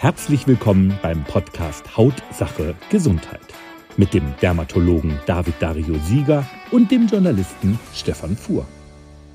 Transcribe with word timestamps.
Herzlich 0.00 0.46
willkommen 0.46 0.96
beim 1.02 1.24
Podcast 1.24 1.96
Hautsache 1.96 2.76
Gesundheit 2.88 3.40
mit 3.96 4.14
dem 4.14 4.32
Dermatologen 4.40 5.18
David 5.26 5.54
Dario 5.58 5.96
Sieger 6.04 6.44
und 6.70 6.92
dem 6.92 7.08
Journalisten 7.08 7.80
Stefan 7.92 8.36
Fuhr. 8.36 8.64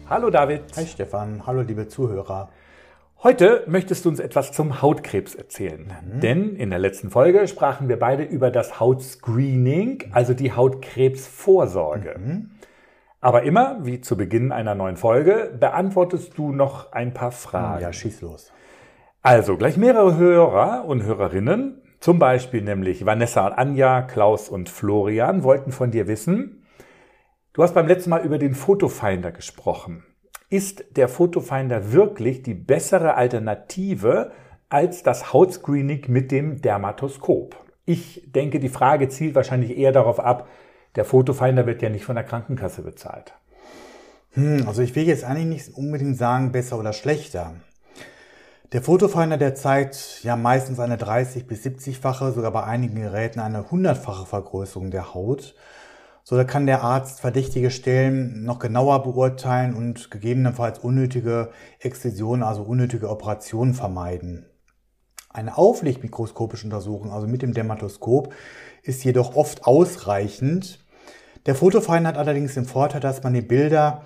Hallo 0.09 0.29
David. 0.29 0.61
Hi 0.77 0.85
Stefan, 0.87 1.45
hallo 1.45 1.63
liebe 1.63 1.89
Zuhörer. 1.89 2.47
Heute 3.23 3.65
möchtest 3.67 4.05
du 4.05 4.09
uns 4.09 4.21
etwas 4.21 4.53
zum 4.53 4.81
Hautkrebs 4.81 5.35
erzählen. 5.35 5.91
Mhm. 6.01 6.19
Denn 6.21 6.55
in 6.55 6.69
der 6.69 6.79
letzten 6.79 7.09
Folge 7.09 7.45
sprachen 7.49 7.89
wir 7.89 7.99
beide 7.99 8.23
über 8.23 8.49
das 8.49 8.79
Hautscreening, 8.79 10.11
also 10.13 10.33
die 10.33 10.53
Hautkrebsvorsorge. 10.53 12.15
Mhm. 12.17 12.51
Aber 13.19 13.43
immer, 13.43 13.79
wie 13.81 13.99
zu 13.99 14.15
Beginn 14.15 14.53
einer 14.53 14.75
neuen 14.75 14.95
Folge, 14.95 15.53
beantwortest 15.59 16.37
du 16.37 16.53
noch 16.53 16.93
ein 16.93 17.13
paar 17.13 17.33
Fragen. 17.33 17.81
Ja, 17.81 17.91
schieß 17.91 18.21
los. 18.21 18.53
Also, 19.25 19.55
gleich 19.55 19.77
mehrere 19.77 20.17
Hörer 20.17 20.83
und 20.83 21.03
Hörerinnen, 21.03 21.81
zum 22.01 22.19
Beispiel 22.19 22.61
nämlich 22.61 23.05
Vanessa 23.05 23.47
und 23.47 23.53
Anja, 23.53 24.01
Klaus 24.01 24.49
und 24.49 24.67
Florian, 24.67 25.43
wollten 25.43 25.71
von 25.71 25.91
dir 25.91 26.09
wissen, 26.09 26.65
du 27.53 27.63
hast 27.63 27.73
beim 27.73 27.87
letzten 27.87 28.09
Mal 28.09 28.25
über 28.25 28.37
den 28.37 28.53
Fotofinder 28.53 29.31
gesprochen. 29.31 30.03
Ist 30.49 30.97
der 30.97 31.07
Fotofinder 31.07 31.93
wirklich 31.93 32.41
die 32.43 32.53
bessere 32.53 33.15
Alternative 33.15 34.33
als 34.67 35.03
das 35.03 35.31
Hautscreening 35.31 36.03
mit 36.09 36.29
dem 36.29 36.61
Dermatoskop? 36.61 37.55
Ich 37.85 38.29
denke, 38.35 38.59
die 38.59 38.67
Frage 38.67 39.07
zielt 39.07 39.35
wahrscheinlich 39.35 39.77
eher 39.77 39.93
darauf 39.93 40.19
ab, 40.19 40.49
der 40.97 41.05
Fotofinder 41.05 41.65
wird 41.65 41.81
ja 41.81 41.87
nicht 41.87 42.03
von 42.03 42.15
der 42.15 42.25
Krankenkasse 42.25 42.81
bezahlt. 42.81 43.33
Hm, 44.31 44.65
also 44.67 44.81
ich 44.81 44.93
will 44.97 45.07
jetzt 45.07 45.23
eigentlich 45.23 45.45
nicht 45.45 45.77
unbedingt 45.77 46.17
sagen, 46.17 46.51
besser 46.51 46.77
oder 46.77 46.91
schlechter. 46.91 47.55
Der 48.73 48.81
Fotofinder, 48.81 49.37
der 49.37 49.53
zeigt 49.53 50.23
ja 50.23 50.35
meistens 50.35 50.79
eine 50.79 50.97
30 50.97 51.45
bis 51.45 51.63
70-fache, 51.63 52.31
sogar 52.31 52.49
bei 52.49 52.63
einigen 52.63 52.95
Geräten 52.95 53.39
eine 53.39 53.61
100-fache 53.61 54.25
Vergrößerung 54.25 54.89
der 54.89 55.13
Haut. 55.13 55.53
So 56.23 56.35
da 56.35 56.43
kann 56.43 56.65
der 56.65 56.81
Arzt 56.81 57.19
verdächtige 57.19 57.69
Stellen 57.69 58.43
noch 58.45 58.57
genauer 58.57 59.03
beurteilen 59.03 59.75
und 59.75 60.09
gegebenenfalls 60.09 60.79
unnötige 60.79 61.51
Exzisionen, 61.81 62.41
also 62.41 62.63
unnötige 62.63 63.11
Operationen 63.11 63.75
vermeiden. 63.75 64.47
Eine 65.29 65.55
auflichtmikroskopische 65.55 66.65
Untersuchung, 66.65 67.11
also 67.11 67.27
mit 67.27 67.43
dem 67.43 67.53
Dermatoskop, 67.53 68.33
ist 68.81 69.03
jedoch 69.03 69.35
oft 69.35 69.67
ausreichend, 69.67 70.79
der 71.45 71.55
Fotofeind 71.55 72.07
hat 72.07 72.17
allerdings 72.17 72.53
den 72.53 72.63
Vorteil, 72.63 73.01
dass 73.01 73.21
man 73.21 73.33
die 73.33 73.41
Bilder 73.41 74.05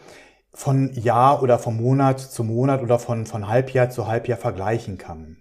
von 0.58 0.91
Jahr 0.95 1.44
oder 1.44 1.59
von 1.59 1.77
Monat 1.77 2.19
zu 2.19 2.44
Monat 2.44 2.81
oder 2.81 2.97
von, 2.97 3.27
von 3.27 3.47
Halbjahr 3.47 3.91
zu 3.91 4.08
Halbjahr 4.08 4.39
vergleichen 4.39 4.97
kann. 4.97 5.38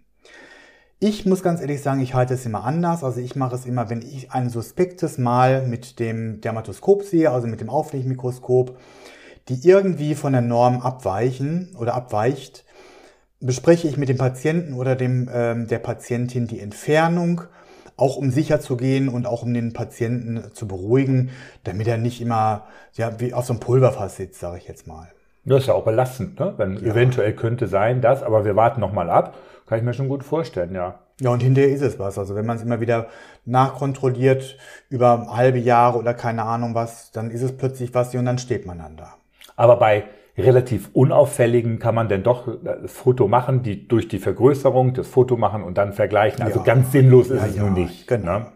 Ich 0.99 1.25
muss 1.25 1.43
ganz 1.43 1.63
ehrlich 1.63 1.81
sagen, 1.81 2.03
ich 2.03 2.13
halte 2.13 2.35
es 2.35 2.45
immer 2.45 2.65
anders. 2.65 3.03
Also 3.03 3.21
ich 3.21 3.35
mache 3.35 3.55
es 3.55 3.65
immer, 3.65 3.89
wenn 3.89 4.03
ich 4.03 4.33
ein 4.33 4.51
suspektes 4.51 5.17
Mal 5.17 5.67
mit 5.67 6.01
dem 6.01 6.43
Dermatoskop 6.43 7.03
sehe, 7.03 7.31
also 7.31 7.47
mit 7.47 7.63
dem 7.63 7.71
Auflichtmikroskop, 7.71 8.77
die 9.49 9.59
irgendwie 9.67 10.15
von 10.15 10.35
der 10.35 10.43
Norm 10.43 10.83
abweichen 10.83 11.75
oder 11.79 11.95
abweicht, 11.95 12.67
bespreche 13.41 13.89
ich 13.89 13.97
mit 13.97 14.11
dem 14.11 14.19
Patienten 14.19 14.75
oder 14.75 14.97
dem, 14.97 15.31
ähm, 15.33 15.67
der 15.67 15.79
Patientin 15.79 16.47
die 16.47 16.61
Entfernung 16.61 17.41
auch 17.97 18.17
um 18.17 18.31
sicher 18.31 18.61
zu 18.61 18.77
gehen 18.77 19.09
und 19.09 19.27
auch 19.27 19.43
um 19.43 19.55
den 19.55 19.73
Patienten 19.73 20.53
zu 20.53 20.69
beruhigen, 20.69 21.31
damit 21.65 21.89
er 21.89 21.99
nicht 21.99 22.21
immer 22.21 22.67
ja, 22.95 23.19
wie 23.21 23.33
auf 23.33 23.47
so 23.47 23.53
einem 23.53 23.61
Pulverfass 23.61 24.17
sitzt, 24.17 24.41
sage 24.41 24.59
ich 24.59 24.69
jetzt 24.69 24.87
mal. 24.87 25.09
Das 25.45 25.63
ist 25.63 25.67
ja 25.69 25.75
auch 25.75 25.85
belastend, 25.85 26.41
ne? 26.41 26.55
wenn 26.57 26.75
ja. 26.75 26.93
eventuell 26.93 27.33
könnte 27.33 27.69
sein 27.69 28.01
das, 28.01 28.23
aber 28.23 28.45
wir 28.45 28.57
warten 28.57 28.81
nochmal 28.81 29.09
ab, 29.09 29.37
kann 29.67 29.79
ich 29.79 29.85
mir 29.85 29.95
schon 29.95 30.09
gut 30.09 30.25
vorstellen, 30.25 30.75
ja. 30.75 30.99
Ja, 31.21 31.31
und 31.31 31.43
hinterher 31.43 31.71
ist 31.71 31.81
es 31.81 31.99
was. 31.99 32.19
Also 32.19 32.35
wenn 32.35 32.45
man 32.45 32.59
es 32.59 32.63
immer 32.63 32.81
wieder 32.81 33.07
nachkontrolliert 33.47 34.59
über 34.91 35.35
halbe 35.35 35.59
Jahre 35.59 35.99
oder 35.99 36.13
keine 36.13 36.43
Ahnung 36.43 36.75
was, 36.75 37.11
dann 37.11 37.31
ist 37.31 37.41
es 37.41 37.57
plötzlich 37.57 37.95
was 37.95 38.15
und 38.15 38.27
dann 38.27 38.39
steht 38.39 38.67
man 38.67 38.79
dann 38.79 38.97
da. 38.99 39.15
Aber 39.57 39.77
bei 39.77 40.05
relativ 40.39 40.91
unauffälligen 40.93 41.79
kann 41.79 41.95
man 41.95 42.09
denn 42.09 42.23
doch 42.23 42.49
das 42.63 42.93
Foto 42.93 43.27
machen, 43.27 43.63
die 43.63 43.89
durch 43.89 44.09
die 44.09 44.19
Vergrößerung 44.19 44.93
das 44.95 45.07
Foto 45.07 45.37
machen 45.37 45.63
und 45.63 45.79
dann 45.79 45.93
vergleichen. 45.93 46.43
Also 46.43 46.59
ja. 46.59 46.65
ganz 46.65 46.93
sinnlos 46.93 47.31
ist 47.31 47.41
ja, 47.41 47.47
es 47.47 47.57
ja, 47.57 47.63
nun 47.63 47.73
nicht. 47.73 48.07
Genau. 48.07 48.41
Ne? 48.41 48.47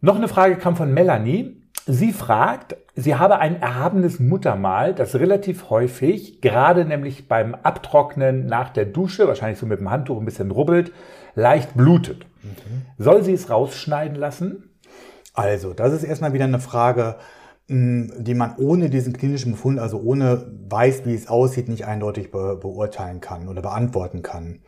Noch 0.00 0.16
eine 0.16 0.28
Frage 0.28 0.56
kam 0.56 0.76
von 0.76 0.92
Melanie. 0.92 1.56
Sie 1.86 2.12
fragt, 2.12 2.76
sie 2.94 3.14
habe 3.16 3.38
ein 3.38 3.60
erhabenes 3.60 4.20
Muttermal, 4.20 4.94
das 4.94 5.14
relativ 5.14 5.70
häufig, 5.70 6.40
gerade 6.40 6.84
nämlich 6.84 7.28
beim 7.28 7.54
Abtrocknen 7.54 8.46
nach 8.46 8.70
der 8.70 8.84
Dusche, 8.84 9.26
wahrscheinlich 9.26 9.58
so 9.58 9.66
mit 9.66 9.80
dem 9.80 9.90
Handtuch 9.90 10.18
ein 10.18 10.24
bisschen 10.24 10.50
rubbelt, 10.50 10.92
leicht 11.34 11.76
blutet. 11.76 12.26
Mhm. 12.42 12.82
Soll 12.98 13.22
sie 13.24 13.32
es 13.32 13.50
rausschneiden 13.50 14.16
lassen? 14.16 14.70
Also, 15.34 15.72
das 15.72 15.92
ist 15.92 16.04
erstmal 16.04 16.34
wieder 16.34 16.44
eine 16.44 16.60
Frage, 16.60 17.16
die 17.68 18.34
man 18.34 18.56
ohne 18.56 18.90
diesen 18.90 19.12
klinischen 19.12 19.52
Befund, 19.52 19.78
also 19.78 20.00
ohne 20.00 20.46
weiß, 20.68 21.06
wie 21.06 21.14
es 21.14 21.28
aussieht, 21.28 21.68
nicht 21.68 21.86
eindeutig 21.86 22.30
be 22.30 22.56
beurteilen 22.56 23.20
kann 23.20 23.48
oder 23.48 23.62
beantworten 23.62 24.22
kann. 24.22 24.60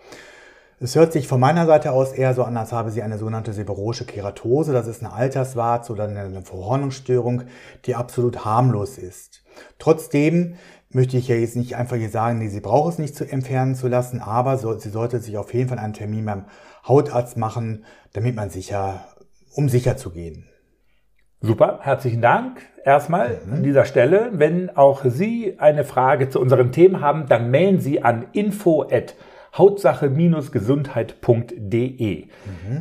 Es 0.81 0.97
hört 0.97 1.13
sich 1.13 1.29
von 1.29 1.41
meiner 1.41 1.67
Seite 1.67 1.93
aus 1.93 2.13
eher 2.13 2.35
so 2.35 2.43
an, 2.45 2.57
als 2.57 2.73
habe 2.73 2.91
sie 2.91 3.03
eine 3.03 3.17
sogenannte 3.17 3.53
seborrhoische 3.53 4.05
Keratose. 4.05 4.73
Das 4.73 4.87
ist 4.87 5.03
eine 5.03 5.13
Alterswarze 5.13 5.93
oder 5.93 6.05
eine 6.05 6.43
Verhornungsstörung, 6.43 7.45
die 7.87 7.95
absolut 7.95 8.45
harmlos 8.45 8.99
ist. 8.99 9.45
Trotzdem 9.79 10.57
möchte 10.91 11.17
ich 11.17 11.29
ja 11.29 11.37
jetzt 11.37 11.57
nicht 11.57 11.77
einfach 11.77 11.97
hier 11.97 12.11
sagen, 12.11 12.39
nee, 12.39 12.49
sie 12.49 12.61
braucht 12.61 12.93
es 12.93 12.99
nicht 12.99 13.17
zu 13.17 13.25
entfernen 13.25 13.75
zu 13.75 13.89
lassen, 13.89 14.21
aber 14.21 14.59
so, 14.59 14.77
sie 14.79 14.91
sollte 14.91 15.21
sich 15.21 15.37
auf 15.37 15.55
jeden 15.55 15.69
Fall 15.69 15.79
einen 15.79 15.93
Termin 15.93 16.25
beim 16.25 16.45
Hautarzt 16.87 17.37
machen, 17.37 17.85
damit 18.13 18.37
man 18.37 18.51
sicher, 18.51 19.05
um 19.55 19.69
sicher 19.69 19.97
zu 19.97 20.11
gehen. 20.11 20.49
Super, 21.47 21.81
herzlichen 21.83 22.23
Dank 22.23 22.63
erstmal 22.85 23.39
mhm. 23.47 23.55
an 23.55 23.63
dieser 23.63 23.85
Stelle. 23.85 24.31
Wenn 24.33 24.77
auch 24.77 25.05
Sie 25.05 25.55
eine 25.59 25.85
Frage 25.85 26.29
zu 26.29 26.41
unseren 26.41 26.73
Themen 26.73 27.01
haben, 27.01 27.27
dann 27.29 27.51
mailen 27.51 27.81
Sie 27.81 28.03
an 28.03 28.27
info 28.33 28.83
at 28.83 29.15
hautsache-gesundheit.de. 29.57 32.25
Mhm. 32.25 32.29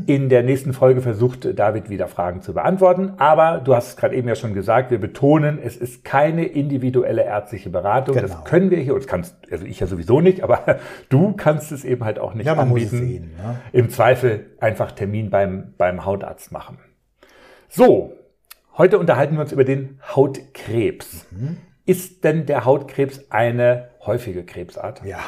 In 0.08 0.30
der 0.30 0.42
nächsten 0.42 0.74
Folge 0.74 1.02
versucht 1.02 1.60
David 1.60 1.92
wieder 1.92 2.08
Fragen 2.08 2.42
zu 2.42 2.54
beantworten, 2.54 3.14
aber 3.18 3.62
du 3.64 3.76
hast 3.76 3.90
es 3.90 3.96
gerade 3.96 4.16
eben 4.16 4.28
ja 4.28 4.34
schon 4.34 4.56
gesagt, 4.56 4.90
wir 4.90 5.00
betonen, 5.00 5.60
es 5.64 5.78
ist 5.78 6.04
keine 6.04 6.46
individuelle 6.46 7.26
ärztliche 7.26 7.70
Beratung. 7.70 8.16
Genau. 8.16 8.28
Das 8.28 8.44
können 8.44 8.72
wir 8.72 8.80
hier, 8.80 8.96
und 8.96 9.08
kannst, 9.08 9.36
also 9.52 9.66
ich 9.66 9.80
ja 9.80 9.88
sowieso 9.88 10.20
nicht, 10.20 10.42
aber 10.42 10.80
du 11.10 11.34
kannst 11.34 11.72
es 11.72 11.86
eben 11.86 12.04
halt 12.04 12.18
auch 12.18 12.34
nicht 12.34 12.48
ja, 12.48 12.56
man 12.56 12.70
anbieten. 12.70 12.96
Muss 12.96 13.02
es 13.02 13.08
sehen, 13.08 13.36
ne? 13.38 13.58
Im 13.72 13.92
Zweifel 13.92 14.48
einfach 14.60 14.94
Termin 14.94 15.30
beim, 15.30 15.76
beim 15.78 16.06
Hautarzt 16.06 16.52
machen. 16.52 16.80
So, 17.70 18.14
Heute 18.76 18.98
unterhalten 18.98 19.36
wir 19.36 19.42
uns 19.42 19.52
über 19.52 19.66
den 19.66 20.00
Hautkrebs. 20.16 21.28
Mhm. 21.30 21.58
Ist 21.86 22.24
denn 22.24 22.48
der 22.48 22.66
Hautkrebs 22.66 23.22
eine 23.30 23.90
häufige 24.04 24.44
Krebsart? 24.44 25.04
Ja, 25.06 25.20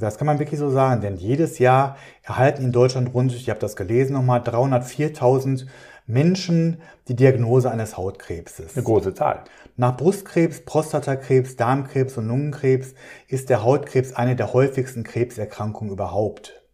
das 0.00 0.18
kann 0.18 0.26
man 0.26 0.40
wirklich 0.40 0.58
so 0.58 0.68
sagen, 0.68 1.00
denn 1.00 1.14
jedes 1.14 1.60
Jahr 1.60 1.96
erhalten 2.24 2.64
in 2.64 2.72
Deutschland 2.72 3.14
rund, 3.14 3.32
ich 3.32 3.48
habe 3.50 3.60
das 3.60 3.76
gelesen 3.76 4.14
nochmal, 4.14 4.40
304.000 4.40 5.66
Menschen 6.08 6.80
die 7.06 7.14
Diagnose 7.14 7.70
eines 7.70 7.96
Hautkrebses. 7.96 8.76
Eine 8.76 8.84
große 8.84 9.14
Zahl. 9.14 9.44
Nach 9.76 9.96
Brustkrebs, 9.96 10.64
Prostatakrebs, 10.64 11.54
Darmkrebs 11.54 12.18
und 12.18 12.26
Lungenkrebs 12.26 12.94
ist 13.28 13.48
der 13.48 13.62
Hautkrebs 13.62 14.12
eine 14.12 14.34
der 14.34 14.52
häufigsten 14.52 15.04
Krebserkrankungen 15.04 15.92
überhaupt. 15.92 16.65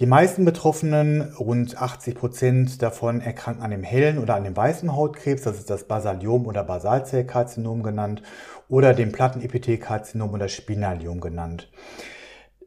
Die 0.00 0.06
meisten 0.06 0.46
Betroffenen, 0.46 1.34
rund 1.34 1.76
80 1.76 2.14
Prozent 2.14 2.80
davon, 2.80 3.20
erkranken 3.20 3.62
an 3.62 3.70
dem 3.70 3.82
hellen 3.82 4.16
oder 4.16 4.34
an 4.34 4.44
dem 4.44 4.56
weißen 4.56 4.96
Hautkrebs, 4.96 5.42
das 5.42 5.58
ist 5.58 5.68
das 5.68 5.84
Basaliom 5.84 6.46
oder 6.46 6.64
Basalzellkarzinom 6.64 7.82
genannt, 7.82 8.22
oder 8.70 8.94
dem 8.94 9.12
Plattenepithelkarzinom 9.12 10.32
oder 10.32 10.48
Spinaliom 10.48 11.20
genannt. 11.20 11.70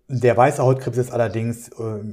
Der 0.08 0.38
weiße 0.38 0.62
Hautkrebs 0.62 1.00
ist 1.00 1.12
allerdings, 1.12 1.70
äh, 1.70 2.04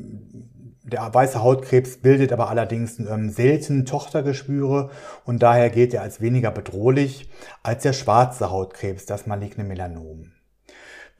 der 0.85 1.13
weiße 1.13 1.43
Hautkrebs 1.43 1.99
bildet 1.99 2.33
aber 2.33 2.49
allerdings 2.49 2.99
ähm, 2.99 3.29
selten 3.29 3.85
Tochtergeschwüre 3.85 4.89
und 5.27 5.43
daher 5.43 5.69
gilt 5.69 5.93
er 5.93 6.01
als 6.01 6.23
weniger 6.23 6.51
bedrohlich 6.51 7.29
als 7.63 7.83
der 7.83 7.93
schwarze 7.93 8.51
Hautkrebs, 8.51 9.05
das 9.05 9.27
maligne 9.27 9.65
Melanom. 9.65 10.33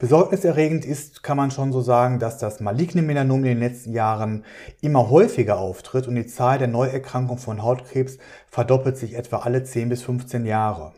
Besorgniserregend 0.01 0.83
ist, 0.83 1.21
kann 1.21 1.37
man 1.37 1.51
schon 1.51 1.71
so 1.71 1.81
sagen, 1.81 2.17
dass 2.17 2.39
das 2.39 2.59
maligne 2.59 3.03
Melanom 3.03 3.43
in 3.43 3.59
den 3.59 3.59
letzten 3.59 3.93
Jahren 3.93 4.43
immer 4.81 5.11
häufiger 5.11 5.59
auftritt 5.59 6.07
und 6.07 6.15
die 6.15 6.25
Zahl 6.25 6.57
der 6.57 6.69
Neuerkrankungen 6.69 7.37
von 7.37 7.61
Hautkrebs 7.61 8.17
verdoppelt 8.49 8.97
sich 8.97 9.13
etwa 9.13 9.37
alle 9.41 9.63
10 9.63 9.89
bis 9.89 10.01
15 10.01 10.47
Jahre. 10.47 10.93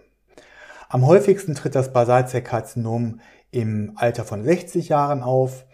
Am 0.88 1.05
häufigsten 1.05 1.53
tritt 1.53 1.75
das 1.75 1.91
Basalzellkarzinom 1.91 3.19
im 3.51 3.91
Alter 3.97 4.23
von 4.23 4.41
60 4.41 4.88
Jahren 4.88 5.21
auf. 5.21 5.65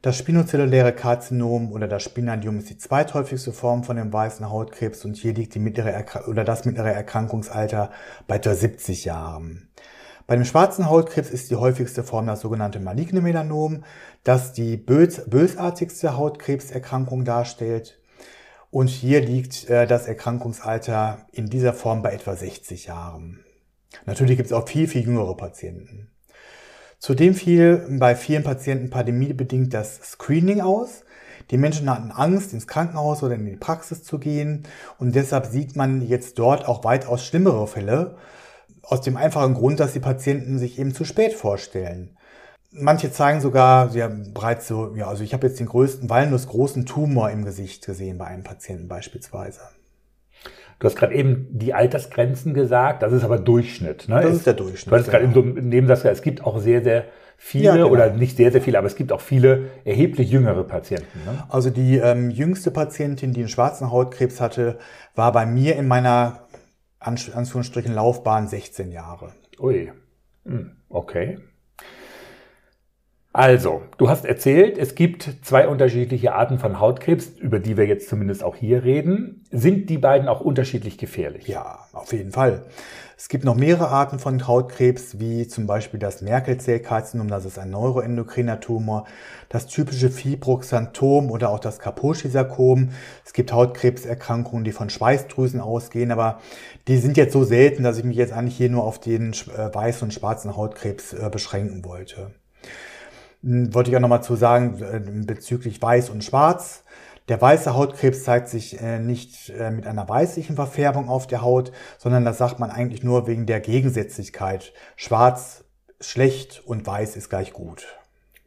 Das 0.00 0.18
spinozelluläre 0.18 0.92
Karzinom 0.92 1.70
oder 1.70 1.86
das 1.86 2.02
Spinadium 2.02 2.58
ist 2.58 2.68
die 2.68 2.78
zweithäufigste 2.78 3.52
Form 3.52 3.84
von 3.84 3.94
dem 3.94 4.12
weißen 4.12 4.50
Hautkrebs 4.50 5.04
und 5.04 5.16
hier 5.16 5.34
liegt 5.34 5.54
die 5.54 5.60
mittlere 5.60 6.04
oder 6.26 6.42
das 6.42 6.64
mittlere 6.64 6.90
Erkrankungsalter 6.90 7.92
bei 8.26 8.38
etwa 8.38 8.56
70 8.56 9.04
Jahren. 9.04 9.68
Bei 10.26 10.36
dem 10.36 10.44
schwarzen 10.44 10.88
Hautkrebs 10.88 11.30
ist 11.30 11.50
die 11.50 11.56
häufigste 11.56 12.04
Form 12.04 12.26
das 12.26 12.40
sogenannte 12.40 12.80
maligne 12.80 13.20
Melanom, 13.20 13.84
das 14.24 14.52
die 14.52 14.76
bös 14.76 15.22
bösartigste 15.26 16.16
Hautkrebserkrankung 16.16 17.24
darstellt. 17.24 17.98
Und 18.70 18.88
hier 18.88 19.20
liegt 19.20 19.68
äh, 19.68 19.86
das 19.86 20.06
Erkrankungsalter 20.06 21.26
in 21.32 21.46
dieser 21.46 21.74
Form 21.74 22.02
bei 22.02 22.12
etwa 22.12 22.34
60 22.34 22.86
Jahren. 22.86 23.44
Natürlich 24.06 24.36
gibt 24.36 24.46
es 24.46 24.52
auch 24.52 24.66
viel, 24.66 24.88
viel 24.88 25.02
jüngere 25.02 25.36
Patienten. 25.36 26.08
Zudem 26.98 27.34
fiel 27.34 27.84
bei 27.98 28.14
vielen 28.14 28.44
Patienten 28.44 28.88
pandemiebedingt 28.88 29.74
das 29.74 29.96
Screening 29.96 30.60
aus. 30.60 31.04
Die 31.50 31.58
Menschen 31.58 31.90
hatten 31.90 32.12
Angst, 32.12 32.52
ins 32.52 32.68
Krankenhaus 32.68 33.22
oder 33.22 33.34
in 33.34 33.44
die 33.44 33.56
Praxis 33.56 34.04
zu 34.04 34.18
gehen 34.18 34.62
und 34.98 35.14
deshalb 35.14 35.46
sieht 35.46 35.74
man 35.74 36.00
jetzt 36.00 36.38
dort 36.38 36.66
auch 36.66 36.84
weitaus 36.84 37.24
schlimmere 37.24 37.66
Fälle. 37.66 38.16
Aus 38.82 39.00
dem 39.00 39.16
einfachen 39.16 39.54
Grund, 39.54 39.80
dass 39.80 39.92
die 39.92 40.00
Patienten 40.00 40.58
sich 40.58 40.78
eben 40.78 40.94
zu 40.94 41.04
spät 41.04 41.34
vorstellen. 41.34 42.16
Manche 42.70 43.12
zeigen 43.12 43.40
sogar, 43.40 43.90
sie 43.90 44.02
haben 44.02 44.32
bereits 44.32 44.66
so, 44.66 44.94
ja, 44.96 45.06
also 45.06 45.22
ich 45.22 45.34
habe 45.34 45.46
jetzt 45.46 45.60
den 45.60 45.66
größten 45.66 46.08
walnussgroßen 46.08 46.86
Tumor 46.86 47.30
im 47.30 47.44
Gesicht 47.44 47.84
gesehen 47.84 48.18
bei 48.18 48.26
einem 48.26 48.44
Patienten 48.44 48.88
beispielsweise. 48.88 49.60
Du 50.82 50.88
hast 50.88 50.96
gerade 50.96 51.14
eben 51.14 51.46
die 51.50 51.74
Altersgrenzen 51.74 52.54
gesagt, 52.54 53.04
das 53.04 53.12
ist 53.12 53.22
aber 53.22 53.38
Durchschnitt. 53.38 54.08
Ne? 54.08 54.20
Das 54.20 54.34
ist 54.34 54.46
der 54.46 54.54
Durchschnitt. 54.54 54.92
Du 54.92 54.98
hast 54.98 55.08
gerade 55.08 55.22
eben 55.22 55.32
so 55.32 55.42
Nebensatz 55.42 56.00
gesagt, 56.00 56.16
es 56.16 56.22
gibt 56.22 56.44
auch 56.44 56.58
sehr, 56.58 56.82
sehr 56.82 57.04
viele 57.36 57.64
ja, 57.64 57.74
genau. 57.74 57.88
oder 57.88 58.10
nicht 58.10 58.36
sehr, 58.36 58.50
sehr 58.50 58.60
viele, 58.60 58.78
aber 58.78 58.88
es 58.88 58.96
gibt 58.96 59.12
auch 59.12 59.20
viele 59.20 59.66
erheblich 59.84 60.30
jüngere 60.30 60.64
Patienten. 60.64 61.20
Ne? 61.24 61.44
Also 61.48 61.70
die 61.70 61.98
ähm, 61.98 62.30
jüngste 62.30 62.72
Patientin, 62.72 63.32
die 63.32 63.40
einen 63.40 63.48
schwarzen 63.48 63.92
Hautkrebs 63.92 64.40
hatte, 64.40 64.78
war 65.14 65.30
bei 65.30 65.46
mir 65.46 65.76
in 65.76 65.86
meiner 65.86 66.48
Anführungsstrichen 67.06 67.94
Laufbahn 67.94 68.48
16 68.48 68.90
Jahre. 68.92 69.34
Ui, 69.58 69.92
hm, 70.44 70.76
okay. 70.88 71.38
Also, 73.34 73.80
du 73.96 74.10
hast 74.10 74.26
erzählt, 74.26 74.76
es 74.76 74.94
gibt 74.94 75.38
zwei 75.40 75.66
unterschiedliche 75.66 76.34
Arten 76.34 76.58
von 76.58 76.78
Hautkrebs, 76.78 77.28
über 77.38 77.60
die 77.60 77.78
wir 77.78 77.86
jetzt 77.86 78.10
zumindest 78.10 78.44
auch 78.44 78.56
hier 78.56 78.84
reden. 78.84 79.46
Sind 79.50 79.88
die 79.88 79.96
beiden 79.96 80.28
auch 80.28 80.42
unterschiedlich 80.42 80.98
gefährlich? 80.98 81.48
Ja, 81.48 81.78
auf 81.94 82.12
jeden 82.12 82.32
Fall. 82.32 82.66
Es 83.16 83.28
gibt 83.28 83.44
noch 83.44 83.54
mehrere 83.54 83.88
Arten 83.88 84.18
von 84.18 84.46
Hautkrebs, 84.46 85.18
wie 85.18 85.46
zum 85.48 85.66
Beispiel 85.66 85.98
das 85.98 86.20
Merkel-Zellkarzinom, 86.20 87.28
das 87.28 87.46
ist 87.46 87.58
ein 87.58 87.70
neuroendokriner 87.70 88.60
Tumor, 88.60 89.06
das 89.48 89.66
typische 89.66 90.10
Fibroxanthom 90.10 91.30
oder 91.30 91.50
auch 91.50 91.60
das 91.60 91.78
Kaposi-Sarkom. 91.78 92.90
Es 93.24 93.32
gibt 93.32 93.52
Hautkrebserkrankungen, 93.52 94.64
die 94.64 94.72
von 94.72 94.90
Schweißdrüsen 94.90 95.60
ausgehen, 95.60 96.10
aber 96.10 96.40
die 96.86 96.98
sind 96.98 97.16
jetzt 97.16 97.32
so 97.32 97.44
selten, 97.44 97.82
dass 97.82 97.96
ich 97.96 98.04
mich 98.04 98.16
jetzt 98.16 98.32
eigentlich 98.34 98.56
hier 98.56 98.68
nur 98.68 98.84
auf 98.84 98.98
den 98.98 99.32
äh, 99.32 99.72
weißen 99.72 100.04
und 100.04 100.12
schwarzen 100.12 100.54
Hautkrebs 100.54 101.14
äh, 101.14 101.30
beschränken 101.30 101.84
wollte. 101.84 102.32
Hm, 103.42 103.74
wollte 103.74 103.90
ich 103.90 103.96
auch 103.96 104.00
nochmal 104.00 104.22
zu 104.22 104.36
sagen, 104.36 104.80
äh, 104.82 105.00
bezüglich 105.26 105.80
Weiß 105.80 106.10
und 106.10 106.24
Schwarz. 106.24 106.84
Der 107.28 107.40
weiße 107.40 107.74
Hautkrebs 107.74 108.24
zeigt 108.24 108.48
sich 108.48 108.80
äh, 108.80 108.98
nicht 108.98 109.50
äh, 109.50 109.70
mit 109.70 109.86
einer 109.86 110.08
weißlichen 110.08 110.56
Verfärbung 110.56 111.08
auf 111.08 111.26
der 111.26 111.42
Haut, 111.42 111.72
sondern 111.98 112.24
das 112.24 112.38
sagt 112.38 112.58
man 112.58 112.70
eigentlich 112.70 113.04
nur 113.04 113.26
wegen 113.26 113.46
der 113.46 113.60
Gegensätzlichkeit. 113.60 114.72
Schwarz 114.96 115.64
schlecht 116.00 116.62
und 116.66 116.86
weiß 116.86 117.16
ist 117.16 117.30
gleich 117.30 117.52
gut. 117.52 117.86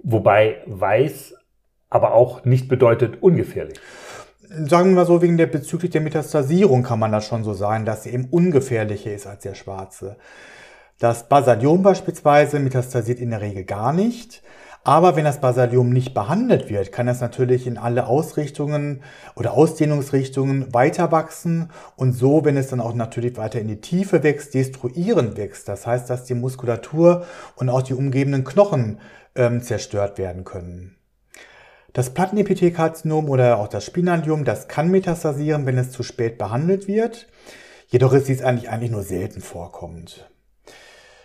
Wobei 0.03 0.57
weiß 0.65 1.35
aber 1.89 2.13
auch 2.13 2.43
nicht 2.43 2.67
bedeutet 2.67 3.23
ungefährlich. 3.23 3.79
Sagen 4.49 4.89
wir 4.89 4.95
mal 4.95 5.05
so, 5.05 5.21
wegen 5.21 5.37
der 5.37 5.47
bezüglich 5.47 5.91
der 5.91 6.01
Metastasierung 6.01 6.83
kann 6.83 6.99
man 6.99 7.11
das 7.11 7.25
schon 7.25 7.43
so 7.43 7.53
sagen, 7.53 7.85
dass 7.85 8.03
sie 8.03 8.11
eben 8.11 8.27
ungefährlicher 8.29 9.13
ist 9.13 9.25
als 9.25 9.43
der 9.43 9.55
schwarze. 9.55 10.17
Das 10.99 11.27
Basaliom 11.27 11.81
beispielsweise 11.81 12.59
metastasiert 12.59 13.19
in 13.19 13.31
der 13.31 13.41
Regel 13.41 13.63
gar 13.63 13.93
nicht. 13.93 14.43
Aber 14.85 15.15
wenn 15.15 15.25
das 15.25 15.41
Basaliom 15.41 15.89
nicht 15.89 16.13
behandelt 16.13 16.69
wird, 16.69 16.91
kann 16.91 17.07
es 17.07 17.19
natürlich 17.19 17.65
in 17.65 17.79
alle 17.79 18.05
Ausrichtungen 18.05 19.01
oder 19.35 19.53
Ausdehnungsrichtungen 19.53 20.71
weiter 20.75 21.11
wachsen 21.11 21.71
und 21.95 22.13
so, 22.13 22.45
wenn 22.45 22.55
es 22.55 22.67
dann 22.67 22.79
auch 22.79 22.93
natürlich 22.93 23.35
weiter 23.35 23.59
in 23.59 23.67
die 23.67 23.81
Tiefe 23.81 24.21
wächst, 24.21 24.53
destruierend 24.53 25.37
wächst. 25.37 25.67
Das 25.67 25.87
heißt, 25.87 26.07
dass 26.07 26.25
die 26.25 26.35
Muskulatur 26.35 27.25
und 27.55 27.69
auch 27.69 27.81
die 27.81 27.95
umgebenden 27.95 28.43
Knochen 28.43 28.99
ähm, 29.33 29.63
zerstört 29.63 30.19
werden 30.19 30.43
können. 30.43 30.95
Das 31.93 32.11
Plattenepithelkarzinom 32.11 33.27
oder 33.27 33.57
auch 33.57 33.67
das 33.67 33.85
Spinalium, 33.85 34.45
das 34.45 34.67
kann 34.67 34.91
metastasieren, 34.91 35.65
wenn 35.65 35.79
es 35.79 35.89
zu 35.89 36.03
spät 36.03 36.37
behandelt 36.37 36.87
wird. 36.87 37.27
Jedoch 37.87 38.13
ist 38.13 38.27
dies 38.27 38.43
eigentlich, 38.43 38.69
eigentlich 38.69 38.91
nur 38.91 39.01
selten 39.01 39.41
vorkommend. 39.41 40.29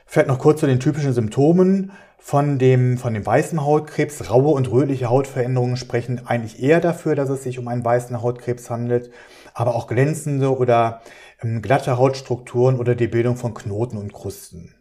Vielleicht 0.07 0.29
noch 0.29 0.39
kurz 0.39 0.61
zu 0.61 0.67
den 0.67 0.81
typischen 0.81 1.13
Symptomen 1.13 1.93
von 2.21 2.59
dem, 2.59 2.99
von 2.99 3.15
dem 3.15 3.25
weißen 3.25 3.65
Hautkrebs. 3.65 4.31
Raue 4.31 4.51
und 4.51 4.71
rötliche 4.71 5.09
Hautveränderungen 5.09 5.79
sprechen 5.79 6.27
eigentlich 6.27 6.63
eher 6.63 6.81
dafür, 6.81 7.15
dass 7.15 7.31
es 7.31 7.43
sich 7.43 7.59
um 7.59 7.67
einen 7.67 7.85
weißen 7.85 8.21
Hautkrebs 8.21 8.69
handelt, 8.69 9.11
aber 9.55 9.75
auch 9.75 9.87
glänzende 9.87 10.57
oder 10.57 11.01
ähm, 11.43 11.63
glatte 11.63 11.97
Hautstrukturen 11.97 12.79
oder 12.79 12.95
die 12.95 13.09
Bildung 13.09 13.37
von 13.37 13.55
Knoten 13.55 13.97
und 13.97 14.13
Krusten. 14.13 14.75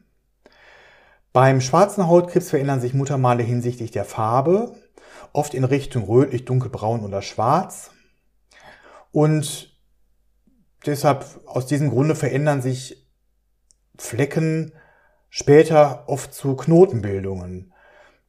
Beim 1.32 1.62
schwarzen 1.62 2.08
Hautkrebs 2.08 2.50
verändern 2.50 2.82
sich 2.82 2.94
Muttermale 2.94 3.42
hinsichtlich 3.42 3.92
der 3.92 4.04
Farbe, 4.04 4.76
oft 5.32 5.54
in 5.54 5.64
Richtung 5.64 6.04
rötlich, 6.04 6.44
dunkelbraun 6.44 7.06
oder 7.06 7.22
schwarz. 7.22 7.92
Und 9.12 9.78
deshalb, 10.86 11.26
aus 11.46 11.68
diesem 11.68 11.90
Grunde 11.90 12.16
verändern 12.16 12.62
sich 12.62 13.08
Flecken 13.98 14.74
später 15.30 16.04
oft 16.08 16.34
zu 16.34 16.56
Knotenbildungen. 16.56 17.74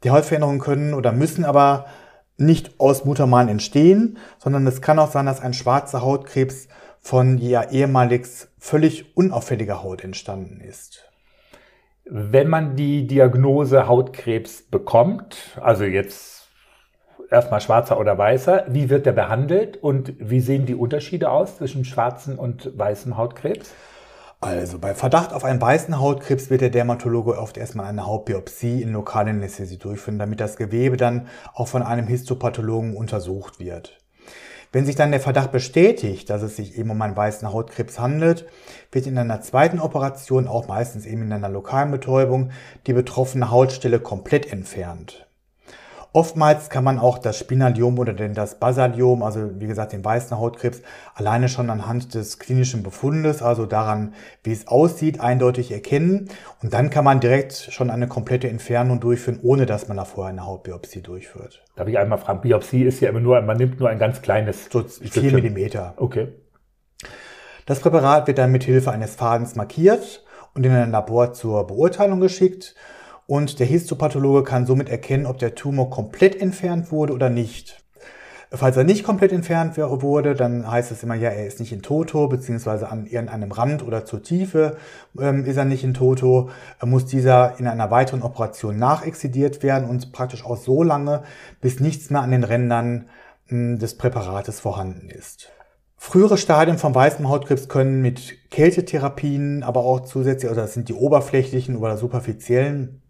Die 0.05 0.11
Hautveränderungen 0.11 0.61
können 0.61 0.95
oder 0.95 1.13
müssen 1.13 1.45
aber 1.45 1.87
nicht 2.37 2.81
aus 2.81 3.05
Muttermalen 3.05 3.49
entstehen, 3.49 4.19
sondern 4.39 4.67
es 4.67 4.81
kann 4.81 4.99
auch 4.99 5.11
sein, 5.11 5.27
dass 5.27 5.41
ein 5.41 5.53
schwarzer 5.53 6.03
Hautkrebs 6.03 6.69
von 7.01 7.39
ja 7.39 7.71
ehemalig 7.71 8.27
völlig 8.59 9.17
unauffälliger 9.17 9.83
Haut 9.83 10.05
entstanden 10.05 10.61
ist. 10.61 11.05
Wenn 12.05 12.49
man 12.49 12.77
die 12.77 13.07
Diagnose 13.07 13.87
Hautkrebs 13.87 14.63
bekommt, 14.63 15.59
also 15.61 15.85
jetzt 15.85 16.49
erstmal 17.31 17.61
schwarzer 17.61 18.01
oder 18.01 18.19
weißer, 18.19 18.67
wie 18.69 18.91
wird 18.91 19.07
der 19.07 19.13
behandelt 19.13 19.77
und 19.77 20.15
wie 20.19 20.41
sehen 20.41 20.67
die 20.67 20.75
Unterschiede 20.75 21.31
aus 21.31 21.59
zwischen 21.59 21.85
schwarzen 21.85 22.39
und 22.39 22.77
weißem 22.77 23.17
Hautkrebs? 23.17 23.73
Also 24.43 24.79
bei 24.79 24.95
Verdacht 24.95 25.35
auf 25.35 25.45
einen 25.45 25.61
weißen 25.61 26.01
Hautkrebs 26.01 26.49
wird 26.49 26.63
der 26.63 26.71
Dermatologe 26.71 27.37
oft 27.37 27.59
erstmal 27.59 27.87
eine 27.87 28.07
Hautbiopsie 28.07 28.81
in 28.81 28.95
lokalen 28.95 29.37
Anästhesie 29.37 29.77
durchführen, 29.77 30.19
damit 30.19 30.41
das 30.41 30.57
Gewebe 30.57 30.97
dann 30.97 31.29
auch 31.53 31.69
von 31.69 31.83
einem 31.83 32.07
Histopathologen 32.07 32.97
untersucht 32.97 33.61
wird. 33.61 33.99
Wenn 34.73 34.87
sich 34.87 34.97
dann 34.97 35.11
der 35.11 35.21
Verdacht 35.21 35.53
bestätigt, 35.53 36.31
dass 36.31 36.41
es 36.41 36.57
sich 36.57 36.79
eben 36.79 36.91
um 36.91 37.03
einen 37.03 37.17
weißen 37.17 37.53
Hautkrebs 37.53 37.99
handelt, 37.99 38.47
wird 38.93 39.07
in 39.07 39.19
einer 39.19 39.43
zweiten 39.43 39.79
Operation, 39.79 40.49
auch 40.49 40.69
meistens 40.69 41.05
eben 41.05 41.23
in 41.23 41.33
einer 41.35 41.51
lokalen 41.51 41.91
Betäubung, 41.91 42.51
die 42.87 42.95
betroffene 42.95 43.51
Hautstelle 43.51 44.01
komplett 44.01 44.51
entfernt. 44.51 45.27
Oftmals 46.13 46.71
kann 46.71 46.83
man 46.83 46.99
auch 46.99 47.19
das 47.19 47.39
Spinaliom 47.39 47.99
oder 47.99 48.13
denn 48.13 48.35
das 48.35 48.59
Basaliom, 48.59 49.23
also 49.23 49.61
wie 49.61 49.69
gesagt 49.69 49.93
den 49.93 50.05
weißen 50.05 50.37
Hautkrebs, 50.37 50.83
alleine 51.15 51.49
schon 51.49 51.71
anhand 51.71 52.15
des 52.15 52.41
klinischen 52.41 52.83
Befundes, 52.83 53.43
also 53.43 53.65
daran, 53.65 54.15
wie 54.43 54.51
es 54.53 54.67
aussieht, 54.67 55.21
eindeutig 55.21 55.71
erkennen. 55.71 56.29
Und 56.63 56.75
dann 56.75 56.91
kann 56.91 57.05
man 57.05 57.21
direkt 57.21 57.55
schon 57.55 57.91
eine 57.91 58.09
komplette 58.09 58.49
Entfernung 58.49 58.99
durchführen, 58.99 59.39
ohne 59.43 59.67
dass 59.67 59.87
man 59.87 59.97
da 59.97 60.05
vorher 60.05 60.33
eine 60.33 60.47
Hautbiopsie 60.47 61.01
durchführt. 61.01 61.63
Darf 61.77 61.87
ich 61.87 61.97
einmal 61.97 62.19
fragen, 62.19 62.41
Biopsie 62.41 62.83
ist 62.83 63.01
ja 63.01 63.09
immer 63.11 63.21
nur, 63.21 63.41
man 63.43 63.57
nimmt 63.57 63.79
nur 63.79 63.89
ein 63.89 64.01
ganz 64.01 64.21
kleines 64.21 64.67
so 64.69 64.83
4 64.83 65.33
Millimeter. 65.33 65.95
Okay. 65.97 66.29
Das 67.67 67.79
Präparat 67.79 68.27
wird 68.27 68.39
dann 68.39 68.51
mit 68.51 68.65
Hilfe 68.65 68.91
eines 68.91 69.15
Fadens 69.15 69.55
markiert 69.55 70.25
und 70.55 70.67
in 70.67 70.73
ein 70.73 70.91
Labor 70.91 71.33
zur 71.35 71.69
Beurteilung 71.69 72.19
geschickt 72.19 72.75
und 73.31 73.61
der 73.61 73.67
Histopathologe 73.69 74.43
kann 74.43 74.67
somit 74.67 74.89
erkennen, 74.89 75.25
ob 75.25 75.39
der 75.39 75.55
Tumor 75.55 75.89
komplett 75.89 76.35
entfernt 76.35 76.91
wurde 76.91 77.13
oder 77.13 77.31
nicht. 77.31 77.81
Falls 78.51 78.77
er 78.77 78.83
nicht 78.83 79.05
komplett 79.05 79.31
entfernt 79.31 79.77
wurde, 79.77 80.35
dann 80.35 80.69
heißt 80.69 80.91
es 80.91 81.05
immer, 81.05 81.15
ja, 81.15 81.31
er 81.31 81.47
ist 81.47 81.61
nicht 81.61 81.71
in 81.71 81.81
Toto, 81.81 82.27
beziehungsweise 82.27 82.89
an 82.89 83.07
irgendeinem 83.07 83.53
Rand 83.53 83.87
oder 83.87 84.05
zur 84.05 84.25
Tiefe 84.25 84.79
ähm, 85.17 85.45
ist 85.45 85.57
er 85.57 85.65
nicht 85.65 85.85
in 85.85 85.95
Toto, 85.95 86.51
muss 86.85 87.07
dieser 87.07 87.61
in 87.61 87.69
einer 87.69 87.93
weiteren 87.93 88.23
Operation 88.23 88.77
nachexzidiert 88.77 89.63
werden 89.63 89.89
und 89.89 90.11
praktisch 90.11 90.45
auch 90.45 90.57
so 90.57 90.83
lange, 90.83 91.23
bis 91.61 91.79
nichts 91.79 92.11
mehr 92.11 92.23
an 92.23 92.33
den 92.33 92.43
Rändern 92.43 93.07
hm, 93.47 93.79
des 93.79 93.97
Präparates 93.97 94.59
vorhanden 94.59 95.09
ist. 95.09 95.53
Frühere 95.97 96.37
Stadien 96.37 96.79
vom 96.79 96.97
weißen 96.97 97.29
Hautkrebs 97.29 97.69
können 97.69 98.03
mit 98.03 98.51
Kältetherapien, 98.51 99.63
aber 99.63 99.85
auch 99.85 100.01
zusätzlich, 100.01 100.49
also 100.49 100.63
das 100.63 100.75
sind 100.75 100.89
die 100.89 100.95
oberflächlichen 100.95 101.77
oder 101.77 101.97
superfiziellen 101.97 103.01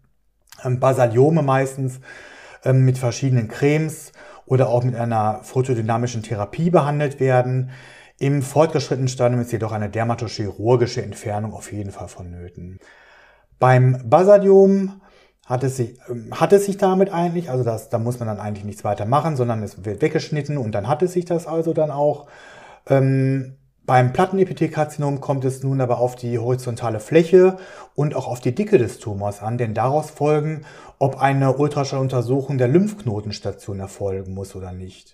Basaliome 0.63 1.41
meistens 1.41 1.99
ähm, 2.63 2.85
mit 2.85 2.97
verschiedenen 2.97 3.47
Cremes 3.47 4.11
oder 4.45 4.69
auch 4.69 4.83
mit 4.83 4.95
einer 4.95 5.39
photodynamischen 5.43 6.23
Therapie 6.23 6.69
behandelt 6.69 7.19
werden. 7.19 7.71
Im 8.19 8.41
fortgeschrittenen 8.41 9.07
Stadium 9.07 9.41
ist 9.41 9.51
jedoch 9.51 9.71
eine 9.71 9.89
dermatochirurgische 9.89 11.01
Entfernung 11.01 11.53
auf 11.53 11.71
jeden 11.71 11.91
Fall 11.91 12.07
vonnöten. 12.07 12.79
Beim 13.59 13.97
Basaliom 14.09 15.01
hat 15.45 15.63
es 15.63 15.77
sich, 15.77 15.97
ähm, 16.09 16.29
hat 16.31 16.53
es 16.53 16.65
sich 16.65 16.77
damit 16.77 17.11
eigentlich, 17.11 17.49
also 17.49 17.63
das, 17.63 17.89
da 17.89 17.97
muss 17.97 18.19
man 18.19 18.27
dann 18.27 18.39
eigentlich 18.39 18.65
nichts 18.65 18.83
weiter 18.83 19.05
machen, 19.05 19.35
sondern 19.35 19.63
es 19.63 19.83
wird 19.85 20.01
weggeschnitten 20.01 20.57
und 20.57 20.73
dann 20.73 20.87
hat 20.87 21.01
es 21.01 21.13
sich 21.13 21.25
das 21.25 21.47
also 21.47 21.73
dann 21.73 21.91
auch. 21.91 22.27
Ähm, 22.87 23.57
beim 23.85 24.13
Plattenepithelkarzinom 24.13 25.21
kommt 25.21 25.43
es 25.43 25.63
nun 25.63 25.81
aber 25.81 25.99
auf 25.99 26.15
die 26.15 26.37
horizontale 26.37 26.99
Fläche 26.99 27.57
und 27.95 28.15
auch 28.15 28.27
auf 28.27 28.39
die 28.39 28.53
Dicke 28.53 28.77
des 28.77 28.99
Tumors 28.99 29.41
an, 29.41 29.57
denn 29.57 29.73
daraus 29.73 30.11
folgen, 30.11 30.61
ob 30.99 31.19
eine 31.19 31.57
Ultraschalluntersuchung 31.57 32.57
der 32.59 32.67
Lymphknotenstation 32.67 33.79
erfolgen 33.79 34.33
muss 34.33 34.55
oder 34.55 34.71
nicht. 34.71 35.13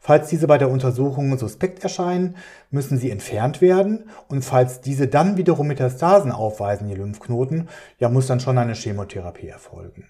Falls 0.00 0.28
diese 0.28 0.46
bei 0.46 0.56
der 0.56 0.70
Untersuchung 0.70 1.36
suspekt 1.36 1.82
erscheinen, 1.82 2.36
müssen 2.70 2.98
sie 2.98 3.10
entfernt 3.10 3.60
werden 3.60 4.08
und 4.28 4.42
falls 4.42 4.80
diese 4.80 5.06
dann 5.06 5.36
wiederum 5.36 5.66
Metastasen 5.66 6.32
aufweisen, 6.32 6.88
die 6.88 6.94
Lymphknoten, 6.94 7.68
ja 7.98 8.08
muss 8.08 8.26
dann 8.26 8.40
schon 8.40 8.56
eine 8.56 8.74
Chemotherapie 8.74 9.48
erfolgen. 9.48 10.06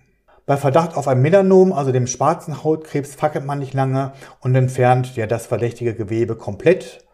Bei 0.46 0.56
Verdacht 0.56 0.96
auf 0.96 1.08
ein 1.08 1.20
Melanom, 1.20 1.72
also 1.72 1.90
dem 1.90 2.06
schwarzen 2.06 2.62
Hautkrebs, 2.62 3.16
fackelt 3.16 3.44
man 3.44 3.58
nicht 3.58 3.74
lange 3.74 4.12
und 4.40 4.54
entfernt 4.54 5.16
ja 5.16 5.26
das 5.26 5.46
verdächtige 5.46 5.94
Gewebe 5.94 6.36
komplett 6.36 7.07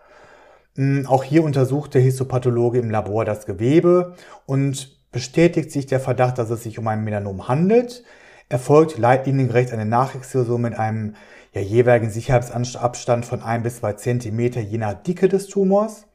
auch 1.07 1.23
hier 1.23 1.45
untersucht 1.45 1.95
der 1.95 2.03
Histopathologe 2.03 2.79
im 2.79 2.91
Labor 2.91 3.25
das 3.25 3.47
Gewebe 3.47 4.15
und 4.47 4.99
bestätigt 5.13 5.71
sich 5.71 5.87
der 5.87 6.01
Verdacht, 6.01 6.39
dass 6.39 6.51
es 6.51 6.65
sich 6.65 6.79
um 6.79 6.89
ein 6.89 7.05
Melanom 7.05 7.47
handelt. 7.47 8.03
Erfolgt 8.49 8.99
leitliniengerecht 8.99 9.73
eine 9.73 9.87
Nachexkursion 9.87 10.61
mit 10.61 10.75
einem 10.75 11.15
ja, 11.53 11.61
jeweiligen 11.61 12.11
Sicherheitsabstand 12.11 13.25
von 13.25 13.43
ein 13.43 13.63
bis 13.63 13.77
zwei 13.77 13.93
Zentimeter 13.93 14.61
je 14.61 14.79
nach 14.79 14.95
Dicke 14.95 15.29
des 15.29 15.47
Tumors. 15.47 16.07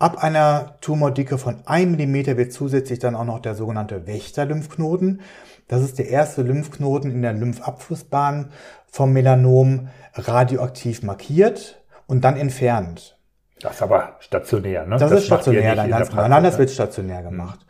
Ab 0.00 0.18
einer 0.18 0.78
Tumordicke 0.80 1.38
von 1.38 1.62
1 1.64 1.96
mm 1.96 2.36
wird 2.36 2.52
zusätzlich 2.52 2.98
dann 2.98 3.14
auch 3.14 3.24
noch 3.24 3.38
der 3.38 3.54
sogenannte 3.54 4.08
Wächter-Lymphknoten. 4.08 5.20
Das 5.68 5.82
ist 5.82 6.00
der 6.00 6.08
erste 6.08 6.42
Lymphknoten 6.42 7.12
in 7.12 7.22
der 7.22 7.34
Lymphabflussbahn 7.34 8.50
vom 8.90 9.12
Melanom 9.12 9.88
radioaktiv 10.14 11.04
markiert 11.04 11.80
und 12.08 12.24
dann 12.24 12.36
entfernt. 12.36 13.16
Das 13.62 13.74
ist 13.74 13.82
aber 13.82 14.16
stationär, 14.20 14.86
ne? 14.86 14.96
Das, 14.98 15.10
das 15.10 15.20
ist 15.20 15.26
stationär, 15.26 15.76
dann 15.76 15.90
ganz 15.90 16.10
genau. 16.10 16.28
Nein, 16.28 16.44
das 16.44 16.58
wird 16.58 16.70
stationär 16.70 17.22
gemacht. 17.22 17.60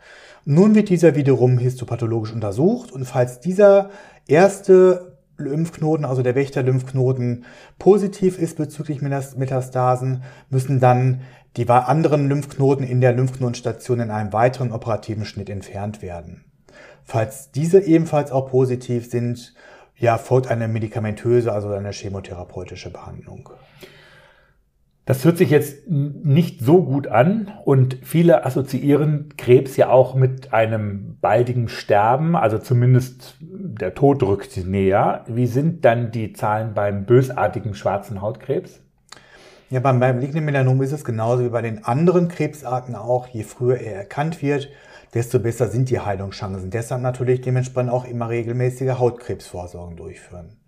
Mhm. 0.45 0.55
Nun 0.55 0.75
wird 0.75 0.89
dieser 0.89 1.15
wiederum 1.15 1.57
histopathologisch 1.57 2.33
untersucht 2.33 2.91
und 2.91 3.05
falls 3.05 3.39
dieser 3.39 3.89
erste 4.27 5.17
Lymphknoten, 5.37 6.05
also 6.05 6.21
der 6.21 6.35
Wächter-Lymphknoten, 6.35 7.45
positiv 7.79 8.37
ist 8.37 8.57
bezüglich 8.57 9.01
Metastasen, 9.01 10.23
müssen 10.49 10.79
dann 10.79 11.21
die 11.57 11.69
anderen 11.69 12.29
Lymphknoten 12.29 12.85
in 12.85 13.01
der 13.01 13.13
Lymphknotenstation 13.13 13.99
in 13.99 14.11
einem 14.11 14.33
weiteren 14.33 14.71
operativen 14.71 15.25
Schnitt 15.25 15.49
entfernt 15.49 16.01
werden. 16.01 16.45
Falls 17.03 17.51
diese 17.51 17.79
ebenfalls 17.79 18.31
auch 18.31 18.49
positiv 18.49 19.09
sind, 19.09 19.53
ja, 19.97 20.17
folgt 20.17 20.49
eine 20.49 20.67
medikamentöse, 20.67 21.51
also 21.51 21.69
eine 21.69 21.91
chemotherapeutische 21.91 22.89
Behandlung. 22.91 23.49
Das 25.05 25.25
hört 25.25 25.37
sich 25.37 25.49
jetzt 25.49 25.89
nicht 25.89 26.61
so 26.61 26.81
gut 26.81 27.07
an 27.07 27.51
und 27.65 27.97
viele 28.03 28.45
assoziieren 28.45 29.33
Krebs 29.37 29.75
ja 29.75 29.89
auch 29.89 30.15
mit 30.15 30.53
einem 30.53 31.17
baldigen 31.19 31.67
Sterben, 31.67 32.37
also 32.37 32.57
zumindest 32.57 33.35
der 33.41 33.95
Tod 33.95 34.23
rückt 34.23 34.55
näher. 34.65 35.25
Wie 35.27 35.47
sind 35.47 35.83
dann 35.83 36.11
die 36.11 36.31
Zahlen 36.31 36.73
beim 36.73 37.05
bösartigen 37.05 37.73
schwarzen 37.73 38.21
Hautkrebs? 38.21 38.79
Ja, 39.69 39.81
beim 39.81 39.99
malignen 39.99 40.45
Melanom 40.45 40.81
ist 40.81 40.93
es 40.93 41.03
genauso 41.03 41.43
wie 41.43 41.49
bei 41.49 41.61
den 41.61 41.83
anderen 41.83 42.29
Krebsarten 42.29 42.95
auch. 42.95 43.27
Je 43.27 43.43
früher 43.43 43.79
er 43.79 43.95
erkannt 43.95 44.41
wird, 44.41 44.69
desto 45.13 45.39
besser 45.39 45.67
sind 45.67 45.89
die 45.89 45.99
Heilungschancen. 45.99 46.69
Deshalb 46.69 47.01
natürlich 47.01 47.41
dementsprechend 47.41 47.91
auch 47.91 48.05
immer 48.05 48.29
regelmäßige 48.29 48.99
Hautkrebsvorsorgen 48.99 49.97
durchführen. 49.97 50.59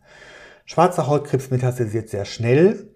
Schwarzer 0.66 1.08
Hautkrebs 1.08 1.52
metastasiert 1.52 2.10
sehr 2.10 2.26
schnell. 2.26 2.90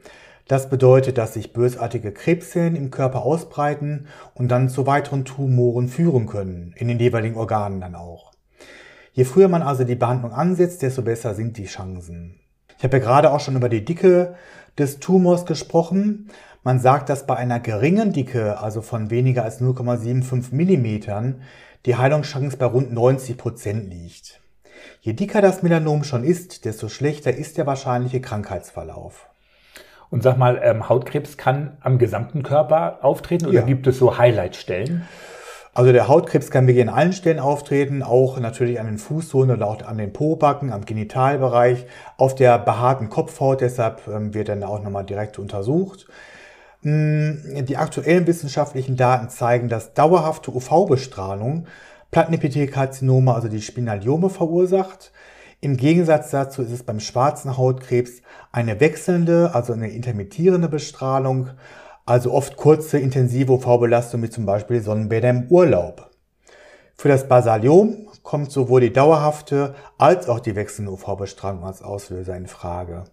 Das 0.50 0.68
bedeutet, 0.68 1.20
dass 1.20 1.36
sich 1.36 1.54
bösartige 1.54 2.12
Krebszellen 2.12 2.76
im 2.76 2.90
Körper 2.90 3.22
ausbreiten 3.22 4.08
und 4.34 4.48
dann 4.48 4.68
zu 4.68 4.88
weiteren 4.88 5.24
Tumoren 5.24 5.88
führen 5.88 6.26
können, 6.26 6.74
in 6.76 6.88
den 6.88 6.98
jeweiligen 6.98 7.38
Organen 7.38 7.80
dann 7.80 7.94
auch. 7.94 8.32
Je 9.14 9.26
früher 9.26 9.48
man 9.48 9.62
also 9.62 9.84
die 9.84 9.94
Behandlung 9.94 10.34
ansetzt, 10.34 10.82
desto 10.82 11.04
besser 11.04 11.36
sind 11.36 11.58
die 11.58 11.68
Chancen. 11.68 12.40
Ich 12.80 12.84
habe 12.84 12.98
ja 12.98 13.04
gerade 13.04 13.32
auch 13.32 13.42
schon 13.42 13.58
über 13.58 13.70
die 13.70 13.86
Dicke 13.86 14.34
des 14.76 15.00
Tumors 15.00 15.46
gesprochen. 15.46 16.32
Man 16.64 16.80
sagt, 16.80 17.10
dass 17.10 17.28
bei 17.28 17.36
einer 17.36 17.60
geringen 17.60 18.12
Dicke, 18.12 18.58
also 18.60 18.82
von 18.82 19.12
weniger 19.12 19.44
als 19.44 19.62
0,75 19.62 20.56
Millimetern, 20.56 21.44
die 21.86 21.96
Heilungschance 21.96 22.58
bei 22.58 22.66
rund 22.66 22.92
90 22.92 23.38
Prozent 23.38 23.94
liegt. 23.94 24.42
Je 25.02 25.14
dicker 25.14 25.44
das 25.44 25.62
Melanom 25.62 26.04
schon 26.04 26.24
ist, 26.24 26.66
desto 26.66 26.90
schlechter 26.90 27.36
ist 27.36 27.60
der 27.60 27.68
wahrscheinliche 27.68 28.20
Krankheitsverlauf. 28.20 29.30
Und 30.12 30.24
sag 30.24 30.38
mal, 30.38 30.60
ähm, 30.64 30.90
Hautkrebs 30.90 31.38
kann 31.38 31.78
am 31.82 32.00
gesamten 32.00 32.44
Körper 32.44 33.00
auftreten 33.02 33.46
oder 33.46 33.60
ja. 33.60 33.66
gibt 33.66 33.86
es 33.88 34.00
so 34.00 34.18
Highlightstellen? 34.18 35.08
Also 35.74 35.92
der 35.92 36.08
Hautkrebs 36.08 36.50
kann 36.50 36.68
wirklich 36.68 36.88
an 36.88 36.94
allen 36.94 37.14
Stellen 37.14 37.40
auftreten, 37.40 38.02
auch 38.02 38.40
natürlich 38.40 38.80
an 38.80 38.88
den 38.88 38.98
Fußsohlen 38.98 39.52
oder 39.52 39.68
auch 39.68 39.82
an 39.84 39.98
den 39.98 40.12
Pobacken, 40.12 40.74
am 40.74 40.84
Genitalbereich, 40.84 41.86
auf 42.18 42.34
der 42.36 42.58
behaarten 42.58 43.10
Kopfhaut, 43.10 43.62
deshalb 43.62 44.02
ähm, 44.08 44.34
wird 44.34 44.50
dann 44.50 44.64
auch 44.64 44.82
nochmal 44.84 45.06
direkt 45.06 45.38
untersucht. 45.38 46.08
Mm, 46.82 47.66
die 47.66 47.78
aktuellen 47.78 48.26
wissenschaftlichen 48.26 48.96
Daten 48.96 49.30
zeigen, 49.30 49.70
dass 49.70 49.94
dauerhafte 49.94 50.52
UV-Bestrahlung 50.52 51.68
Plattenepithelkarzinome, 52.12 53.34
also 53.34 53.48
die 53.48 53.62
Spinaliome 53.62 54.30
verursacht. 54.30 55.12
Im 55.62 55.76
Gegensatz 55.76 56.32
dazu 56.32 56.62
ist 56.62 56.72
es 56.72 56.84
beim 56.84 57.02
schwarzen 57.02 57.58
Hautkrebs 57.58 58.22
eine 58.54 58.80
wechselnde, 58.80 59.52
also 59.54 59.74
eine 59.74 59.90
intermittierende 59.90 60.70
Bestrahlung, 60.70 61.50
also 62.06 62.32
oft 62.32 62.56
kurze 62.56 62.98
intensive 62.98 63.52
UV-Belastung 63.52 64.24
wie 64.24 64.30
zum 64.30 64.46
Beispiel 64.46 64.82
Sonnenbäder 64.82 65.30
im 65.30 65.48
Urlaub. 65.50 66.12
Für 66.96 67.10
das 67.10 67.28
Basaliom 67.28 68.08
kommt 68.24 68.54
sowohl 68.54 68.80
die 68.80 68.94
dauerhafte 68.94 69.76
als 69.98 70.30
auch 70.30 70.40
die 70.40 70.56
wechselnde 70.56 70.94
UV-Bestrahlung 70.94 71.66
als 71.66 71.82
Auslöser 71.82 72.38
in 72.38 72.48
Frage. 72.48 73.04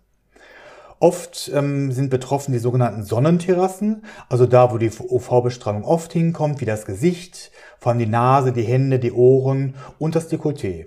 Oft 1.00 1.50
ähm, 1.52 1.90
sind 1.90 2.10
betroffen 2.10 2.52
die 2.52 2.58
sogenannten 2.58 3.02
Sonnenterrassen, 3.02 4.04
also 4.28 4.46
da, 4.46 4.72
wo 4.72 4.78
die 4.78 4.90
UV-Bestrahlung 4.90 5.82
oft 5.84 6.12
hinkommt, 6.12 6.60
wie 6.60 6.64
das 6.64 6.86
Gesicht, 6.86 7.50
vor 7.80 7.90
allem 7.90 7.98
die 7.98 8.06
Nase, 8.06 8.52
die 8.52 8.62
Hände, 8.62 9.00
die 9.00 9.12
Ohren 9.12 9.74
und 9.98 10.14
das 10.14 10.30
Dekolleté. 10.30 10.86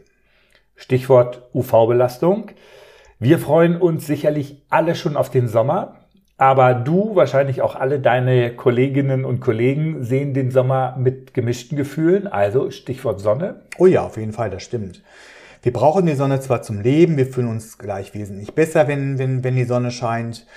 Stichwort 0.79 1.49
UV-Belastung. 1.53 2.51
Wir 3.19 3.37
freuen 3.37 3.75
uns 3.75 4.07
sicherlich 4.07 4.63
alle 4.69 4.95
schon 4.95 5.17
auf 5.17 5.29
den 5.29 5.49
Sommer, 5.49 5.97
aber 6.37 6.73
du, 6.73 7.17
wahrscheinlich 7.17 7.61
auch 7.61 7.75
alle 7.75 7.99
deine 7.99 8.55
Kolleginnen 8.55 9.25
und 9.25 9.41
Kollegen 9.41 10.05
sehen 10.05 10.33
den 10.33 10.51
Sommer 10.51 10.95
mit 10.97 11.33
gemischten 11.33 11.77
Gefühlen, 11.77 12.27
also 12.27 12.71
Stichwort 12.71 13.19
Sonne. 13.19 13.59
Oh 13.77 13.87
ja, 13.87 14.03
auf 14.03 14.15
jeden 14.15 14.31
Fall, 14.31 14.49
das 14.49 14.63
stimmt. 14.63 15.03
Wir 15.61 15.73
brauchen 15.73 16.05
die 16.05 16.15
Sonne 16.15 16.39
zwar 16.39 16.61
zum 16.61 16.79
Leben, 16.79 17.17
wir 17.17 17.25
fühlen 17.25 17.49
uns 17.49 17.77
gleich 17.77 18.13
wesentlich 18.13 18.53
besser, 18.53 18.87
wenn, 18.87 19.19
wenn, 19.19 19.43
wenn 19.43 19.57
die 19.57 19.65
Sonne 19.65 19.91
scheint. 19.91 20.47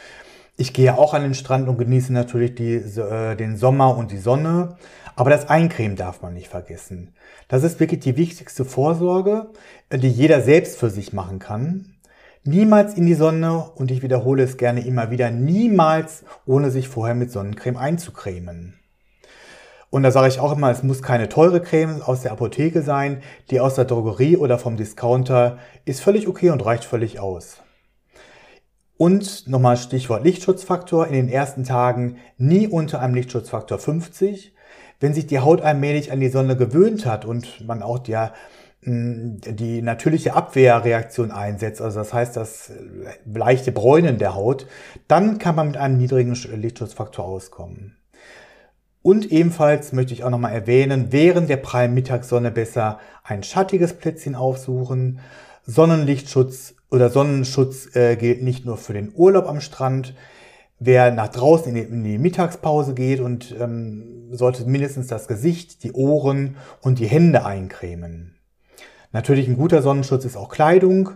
Ich 0.56 0.74
gehe 0.74 0.96
auch 0.98 1.14
an 1.14 1.22
den 1.22 1.34
Strand 1.34 1.68
und 1.68 1.78
genieße 1.78 2.12
natürlich 2.12 2.54
die, 2.54 2.74
äh, 2.74 3.36
den 3.36 3.56
Sommer 3.56 3.96
und 3.96 4.12
die 4.12 4.18
Sonne. 4.18 4.76
Aber 5.16 5.30
das 5.30 5.48
Eincremen 5.48 5.96
darf 5.96 6.22
man 6.22 6.34
nicht 6.34 6.48
vergessen. 6.48 7.14
Das 7.48 7.64
ist 7.64 7.80
wirklich 7.80 8.00
die 8.00 8.16
wichtigste 8.16 8.64
Vorsorge, 8.64 9.48
die 9.92 10.08
jeder 10.08 10.40
selbst 10.42 10.78
für 10.78 10.90
sich 10.90 11.12
machen 11.12 11.38
kann. 11.38 11.94
Niemals 12.44 12.94
in 12.94 13.06
die 13.06 13.14
Sonne 13.14 13.70
und 13.74 13.90
ich 13.90 14.02
wiederhole 14.02 14.42
es 14.42 14.56
gerne 14.56 14.84
immer 14.84 15.10
wieder, 15.10 15.30
niemals 15.30 16.24
ohne 16.44 16.70
sich 16.70 16.88
vorher 16.88 17.14
mit 17.14 17.30
Sonnencreme 17.30 17.76
einzucremen. 17.76 18.74
Und 19.90 20.02
da 20.02 20.10
sage 20.10 20.28
ich 20.28 20.40
auch 20.40 20.56
immer, 20.56 20.70
es 20.70 20.82
muss 20.82 21.02
keine 21.02 21.28
teure 21.28 21.60
Creme 21.60 22.02
aus 22.02 22.22
der 22.22 22.32
Apotheke 22.32 22.82
sein, 22.82 23.22
die 23.50 23.60
aus 23.60 23.74
der 23.74 23.84
Drogerie 23.84 24.36
oder 24.36 24.58
vom 24.58 24.76
Discounter 24.76 25.58
ist 25.84 26.00
völlig 26.00 26.26
okay 26.26 26.50
und 26.50 26.64
reicht 26.64 26.84
völlig 26.84 27.20
aus. 27.20 27.61
Und 29.02 29.48
nochmal 29.48 29.76
Stichwort 29.76 30.22
Lichtschutzfaktor. 30.22 31.08
In 31.08 31.14
den 31.14 31.28
ersten 31.28 31.64
Tagen 31.64 32.18
nie 32.38 32.68
unter 32.68 33.00
einem 33.00 33.14
Lichtschutzfaktor 33.14 33.78
50 33.78 34.52
wenn 35.02 35.12
sich 35.12 35.26
die 35.26 35.40
Haut 35.40 35.60
allmählich 35.60 36.12
an 36.12 36.20
die 36.20 36.28
Sonne 36.28 36.56
gewöhnt 36.56 37.04
hat 37.06 37.24
und 37.24 37.66
man 37.66 37.82
auch 37.82 37.98
die, 37.98 38.16
mm, 38.82 39.38
die 39.40 39.82
natürliche 39.82 40.34
Abwehrreaktion 40.34 41.32
einsetzt, 41.32 41.82
also 41.82 41.98
das 41.98 42.14
heißt 42.14 42.36
das 42.36 42.72
leichte 43.24 43.72
Bräunen 43.72 44.18
der 44.18 44.36
Haut, 44.36 44.66
dann 45.08 45.38
kann 45.38 45.56
man 45.56 45.66
mit 45.66 45.76
einem 45.76 45.98
niedrigen 45.98 46.34
Lichtschutzfaktor 46.34 47.24
auskommen. 47.24 47.96
Und 49.02 49.32
ebenfalls 49.32 49.92
möchte 49.92 50.14
ich 50.14 50.22
auch 50.22 50.30
nochmal 50.30 50.52
erwähnen, 50.52 51.08
während 51.10 51.50
der 51.50 51.56
prallen 51.56 51.94
Mittagssonne 51.94 52.52
besser 52.52 53.00
ein 53.24 53.42
schattiges 53.42 53.94
Plätzchen 53.94 54.36
aufsuchen. 54.36 55.18
Sonnenlichtschutz 55.64 56.74
oder 56.90 57.08
Sonnenschutz 57.08 57.94
äh, 57.94 58.16
gilt 58.16 58.42
nicht 58.42 58.64
nur 58.66 58.76
für 58.76 58.92
den 58.92 59.12
Urlaub 59.14 59.46
am 59.48 59.60
Strand. 59.60 60.14
wer 60.84 61.12
nach 61.12 61.28
draußen 61.28 61.68
in 61.68 61.74
die, 61.74 61.80
in 61.82 62.04
die 62.04 62.18
Mittagspause 62.18 62.94
geht 62.94 63.20
und 63.20 63.54
ähm, 63.60 64.28
sollte 64.32 64.64
mindestens 64.66 65.06
das 65.06 65.28
Gesicht, 65.28 65.84
die 65.84 65.92
Ohren 65.92 66.56
und 66.80 66.98
die 66.98 67.06
Hände 67.06 67.44
eincremen. 67.44 68.34
Natürlich 69.12 69.46
ein 69.46 69.56
guter 69.56 69.82
Sonnenschutz 69.82 70.24
ist 70.24 70.36
auch 70.36 70.48
Kleidung. 70.48 71.10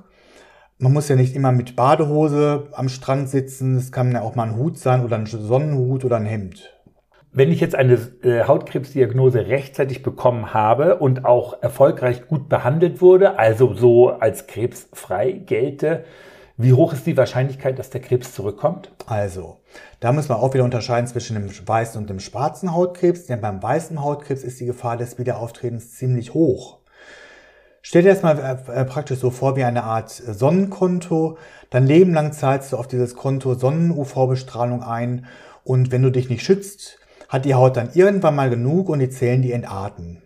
Man 0.79 0.93
muss 0.93 1.09
ja 1.09 1.17
nicht 1.17 1.35
immer 1.35 1.51
mit 1.51 1.75
Badehose 1.75 2.69
am 2.73 2.89
Strand 2.89 3.29
sitzen. 3.29 3.77
Es 3.77 3.91
kann 3.91 4.13
ja 4.13 4.21
auch 4.21 4.35
mal 4.37 4.49
ein 4.49 4.57
Hut 4.57 4.79
sein 4.79 5.03
oder 5.03 5.17
ein 5.17 5.27
Sonnenhut 5.27 6.05
oder 6.05 6.17
ein 6.17 6.27
Hemd. 6.27 6.76
Wenn 7.37 7.53
ich 7.53 7.61
jetzt 7.61 7.75
eine 7.75 7.99
äh, 8.23 8.45
Hautkrebsdiagnose 8.45 9.47
rechtzeitig 9.47 10.03
bekommen 10.03 10.55
habe 10.55 10.97
und 10.97 11.27
auch 11.27 11.63
erfolgreich 11.63 12.27
gut 12.29 12.49
behandelt 12.49 13.03
wurde, 13.03 13.39
also 13.39 13.75
so 13.75 14.09
als 14.09 14.47
krebsfrei 14.47 15.33
gelte, 15.33 16.05
wie 16.57 16.73
hoch 16.73 16.95
ist 16.95 17.07
die 17.07 17.19
Wahrscheinlichkeit, 17.19 17.79
dass 17.79 17.91
der 17.91 18.01
Krebs 18.01 18.33
zurückkommt? 18.33 18.91
Also, 19.05 19.59
da 20.01 20.13
muss 20.13 20.31
man 20.31 20.39
auch 20.39 20.55
wieder 20.55 20.65
unterscheiden 20.65 21.07
zwischen 21.09 21.35
dem 21.35 21.51
weißen 21.69 22.01
und 22.01 22.09
dem 22.09 22.21
schwarzen 22.21 22.73
Hautkrebs, 22.73 23.27
denn 23.27 23.43
beim 23.43 23.63
weißen 23.63 24.03
Hautkrebs 24.03 24.43
ist 24.43 24.59
die 24.61 24.65
Gefahr 24.65 24.97
des 24.97 25.19
Wiederauftretens 25.19 25.93
ziemlich 25.93 26.33
hoch. 26.33 26.79
Stell 27.83 28.01
dir 28.01 28.15
das 28.15 28.23
mal 28.23 28.39
äh, 28.39 28.81
äh, 28.81 28.85
praktisch 28.87 29.19
so 29.19 29.29
vor 29.29 29.57
wie 29.57 29.65
eine 29.65 29.85
Art 29.85 30.09
Sonnenkonto. 30.09 31.37
Dein 31.69 31.87
Leben 31.87 32.15
lang 32.15 32.33
zahlst 32.33 32.73
du 32.73 32.79
auf 32.79 32.89
dieses 32.89 33.15
Konto 33.15 33.53
Sonnen-UV-Bestrahlung 33.53 34.83
ein 34.83 35.27
und 35.65 35.93
wenn 35.93 36.03
du 36.03 36.11
dich 36.11 36.31
nicht 36.31 36.43
schützt, 36.43 36.99
hat 37.29 37.45
die 37.45 37.55
Haut 37.55 37.77
dann 37.77 37.91
irgendwann 37.95 38.37
mal 38.37 38.51
genug 38.51 38.89
und 38.89 38.99
die 38.99 39.11
Zellen, 39.11 39.43
die 39.43 39.53
entarten. 39.53 40.23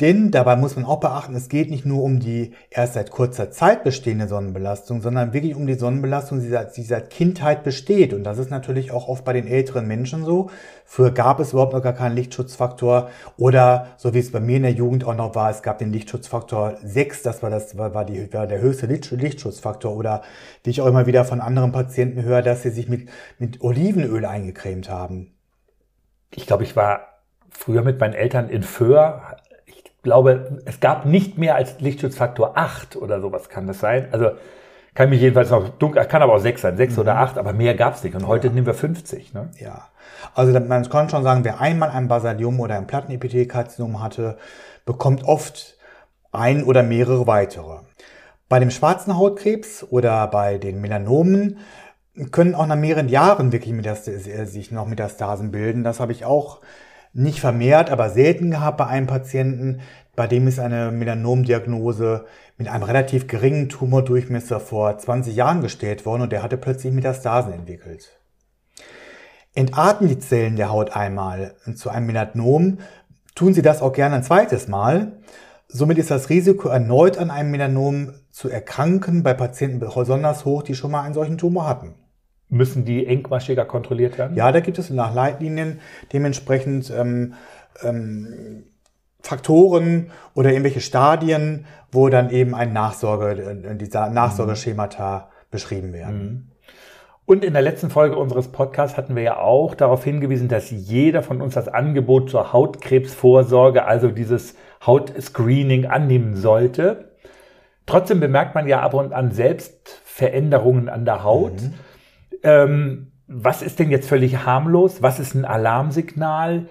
Denn 0.00 0.30
dabei 0.30 0.54
muss 0.54 0.76
man 0.76 0.84
auch 0.84 1.00
beachten, 1.00 1.34
es 1.34 1.48
geht 1.48 1.70
nicht 1.70 1.84
nur 1.84 2.04
um 2.04 2.20
die 2.20 2.52
erst 2.70 2.94
seit 2.94 3.10
kurzer 3.10 3.50
Zeit 3.50 3.82
bestehende 3.82 4.28
Sonnenbelastung, 4.28 5.00
sondern 5.02 5.32
wirklich 5.32 5.56
um 5.56 5.66
die 5.66 5.74
Sonnenbelastung, 5.74 6.38
die 6.38 6.48
seit, 6.48 6.76
die 6.76 6.84
seit 6.84 7.10
Kindheit 7.10 7.64
besteht. 7.64 8.14
Und 8.14 8.22
das 8.22 8.38
ist 8.38 8.48
natürlich 8.48 8.92
auch 8.92 9.08
oft 9.08 9.24
bei 9.24 9.32
den 9.32 9.48
älteren 9.48 9.88
Menschen 9.88 10.24
so. 10.24 10.50
Früher 10.84 11.10
gab 11.10 11.40
es 11.40 11.52
überhaupt 11.52 11.72
noch 11.72 11.82
gar 11.82 11.94
keinen 11.94 12.14
Lichtschutzfaktor 12.14 13.10
oder 13.36 13.88
so 13.96 14.14
wie 14.14 14.20
es 14.20 14.30
bei 14.30 14.38
mir 14.38 14.58
in 14.58 14.62
der 14.62 14.72
Jugend 14.72 15.04
auch 15.04 15.16
noch 15.16 15.34
war, 15.34 15.50
es 15.50 15.62
gab 15.62 15.78
den 15.78 15.92
Lichtschutzfaktor 15.92 16.76
6, 16.80 17.22
das 17.22 17.42
war, 17.42 17.50
das 17.50 17.76
war, 17.76 18.04
die, 18.04 18.32
war 18.32 18.46
der 18.46 18.60
höchste 18.60 18.86
Lichtschutzfaktor. 18.86 19.96
Oder 19.96 20.22
wie 20.62 20.70
ich 20.70 20.80
auch 20.80 20.86
immer 20.86 21.06
wieder 21.06 21.24
von 21.24 21.40
anderen 21.40 21.72
Patienten 21.72 22.22
höre, 22.22 22.42
dass 22.42 22.62
sie 22.62 22.70
sich 22.70 22.88
mit, 22.88 23.08
mit 23.40 23.62
Olivenöl 23.62 24.24
eingecremt 24.24 24.88
haben. 24.88 25.37
Ich 26.30 26.46
glaube, 26.46 26.64
ich 26.64 26.76
war 26.76 27.20
früher 27.50 27.82
mit 27.82 27.98
meinen 28.00 28.14
Eltern 28.14 28.48
in 28.48 28.62
Föhr, 28.62 29.38
glaube, 30.08 30.62
es 30.64 30.80
gab 30.80 31.04
nicht 31.04 31.36
mehr 31.36 31.54
als 31.54 31.80
Lichtschutzfaktor 31.80 32.52
8 32.56 32.96
oder 32.96 33.20
sowas 33.20 33.50
kann 33.50 33.66
das 33.66 33.80
sein. 33.80 34.08
Also 34.10 34.30
kann 34.94 35.10
mich 35.10 35.20
jedenfalls 35.20 35.50
noch 35.50 35.68
dunkel, 35.68 36.04
kann 36.06 36.22
aber 36.22 36.34
auch 36.34 36.40
6 36.40 36.62
sein, 36.62 36.76
6 36.78 36.94
mhm. 36.94 37.00
oder 37.00 37.16
8, 37.16 37.36
aber 37.36 37.52
mehr 37.52 37.74
gab 37.74 37.94
es 37.94 38.02
nicht. 38.02 38.16
Und 38.16 38.26
heute 38.26 38.48
ja. 38.48 38.54
nehmen 38.54 38.66
wir 38.66 38.74
50. 38.74 39.34
Ne? 39.34 39.50
Ja, 39.58 39.88
also 40.34 40.58
man 40.58 40.88
kann 40.88 41.10
schon 41.10 41.22
sagen, 41.22 41.44
wer 41.44 41.60
einmal 41.60 41.90
ein 41.90 42.08
Basalium 42.08 42.58
oder 42.58 42.76
ein 42.76 42.86
Plattenepithelkarzinom 42.86 44.02
hatte, 44.02 44.38
bekommt 44.86 45.24
oft 45.24 45.76
ein 46.32 46.64
oder 46.64 46.82
mehrere 46.82 47.26
weitere. 47.26 47.80
Bei 48.48 48.58
dem 48.60 48.70
schwarzen 48.70 49.18
Hautkrebs 49.18 49.84
oder 49.90 50.26
bei 50.28 50.56
den 50.56 50.80
Melanomen 50.80 51.58
können 52.30 52.54
auch 52.54 52.66
nach 52.66 52.76
mehreren 52.76 53.08
Jahren 53.08 53.52
wirklich 53.52 53.74
sich 54.44 54.70
noch 54.70 54.86
Metastasen 54.86 55.50
bilden. 55.50 55.84
Das 55.84 56.00
habe 56.00 56.12
ich 56.12 56.24
auch 56.24 56.60
nicht 57.12 57.40
vermehrt, 57.40 57.90
aber 57.90 58.10
selten 58.10 58.50
gehabt 58.50 58.78
bei 58.78 58.86
einem 58.86 59.06
Patienten, 59.06 59.80
bei 60.14 60.26
dem 60.26 60.46
ist 60.48 60.58
eine 60.58 60.90
Melanomdiagnose 60.90 62.26
mit 62.56 62.68
einem 62.68 62.82
relativ 62.82 63.28
geringen 63.28 63.68
Tumordurchmesser 63.68 64.60
vor 64.60 64.98
20 64.98 65.34
Jahren 65.34 65.60
gestellt 65.60 66.04
worden 66.06 66.22
und 66.22 66.32
der 66.32 66.42
hatte 66.42 66.58
plötzlich 66.58 66.92
Metastasen 66.92 67.52
entwickelt. 67.52 68.18
Entarten 69.54 70.08
die 70.08 70.18
Zellen 70.18 70.56
der 70.56 70.70
Haut 70.70 70.94
einmal 70.94 71.54
zu 71.74 71.88
einem 71.90 72.06
Melanom, 72.06 72.78
tun 73.34 73.54
sie 73.54 73.62
das 73.62 73.80
auch 73.80 73.92
gerne 73.92 74.16
ein 74.16 74.22
zweites 74.22 74.68
Mal. 74.68 75.12
Somit 75.68 75.98
ist 75.98 76.10
das 76.10 76.30
Risiko, 76.30 76.68
erneut 76.68 77.18
an 77.18 77.30
einem 77.30 77.50
Melanom 77.50 78.12
zu 78.30 78.48
erkranken, 78.48 79.22
bei 79.22 79.34
Patienten 79.34 79.80
besonders 79.80 80.44
hoch, 80.44 80.62
die 80.62 80.74
schon 80.74 80.90
mal 80.90 81.02
einen 81.02 81.14
solchen 81.14 81.38
Tumor 81.38 81.66
hatten. 81.66 81.94
Müssen 82.50 82.84
die 82.84 83.06
engmaschiger 83.06 83.66
kontrolliert 83.66 84.16
werden? 84.16 84.36
Ja, 84.36 84.50
da 84.52 84.60
gibt 84.60 84.78
es 84.78 84.88
nach 84.88 85.14
Leitlinien 85.14 85.80
dementsprechend 86.12 86.90
ähm, 86.90 87.34
ähm, 87.82 88.64
Faktoren 89.20 90.10
oder 90.34 90.50
irgendwelche 90.50 90.80
Stadien, 90.80 91.66
wo 91.92 92.08
dann 92.08 92.30
eben 92.30 92.54
ein 92.54 92.72
Nachsorge, 92.72 93.42
äh, 93.42 93.76
dieser 93.76 94.08
Nachsorgeschemata 94.08 95.18
mhm. 95.18 95.44
beschrieben 95.50 95.92
werden. 95.92 96.22
Mhm. 96.22 96.48
Und 97.26 97.44
in 97.44 97.52
der 97.52 97.60
letzten 97.60 97.90
Folge 97.90 98.16
unseres 98.16 98.48
Podcasts 98.48 98.96
hatten 98.96 99.14
wir 99.14 99.22
ja 99.22 99.36
auch 99.36 99.74
darauf 99.74 100.02
hingewiesen, 100.02 100.48
dass 100.48 100.70
jeder 100.70 101.22
von 101.22 101.42
uns 101.42 101.52
das 101.52 101.68
Angebot 101.68 102.30
zur 102.30 102.54
Hautkrebsvorsorge, 102.54 103.84
also 103.84 104.08
dieses 104.08 104.54
Hautscreening 104.86 105.84
annehmen 105.84 106.36
sollte. 106.36 107.12
Trotzdem 107.84 108.20
bemerkt 108.20 108.54
man 108.54 108.66
ja 108.66 108.80
ab 108.80 108.94
und 108.94 109.12
an 109.12 109.32
selbst 109.32 110.00
Veränderungen 110.04 110.88
an 110.88 111.04
der 111.04 111.22
Haut. 111.22 111.60
Mhm 111.60 111.74
ähm, 112.42 113.12
was 113.26 113.62
ist 113.62 113.78
denn 113.78 113.90
jetzt 113.90 114.08
völlig 114.08 114.44
harmlos? 114.44 115.02
Was 115.02 115.18
ist 115.18 115.34
ein 115.34 115.44
Alarmsignal? 115.44 116.68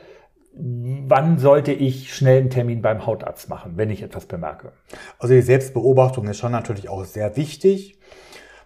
Wann 0.53 1.38
sollte 1.38 1.71
ich 1.71 2.13
schnell 2.15 2.39
einen 2.39 2.49
Termin 2.49 2.82
beim 2.82 3.06
Hautarzt 3.06 3.47
machen, 3.47 3.73
wenn 3.75 3.91
ich 3.91 4.01
etwas 4.01 4.25
bemerke? 4.25 4.73
Also 5.19 5.36
die 5.36 5.41
Selbstbeobachtung 5.41 6.27
ist 6.27 6.39
schon 6.39 6.51
natürlich 6.51 6.89
auch 6.89 7.06
sehr 7.06 7.38
wichtig. 7.38 7.99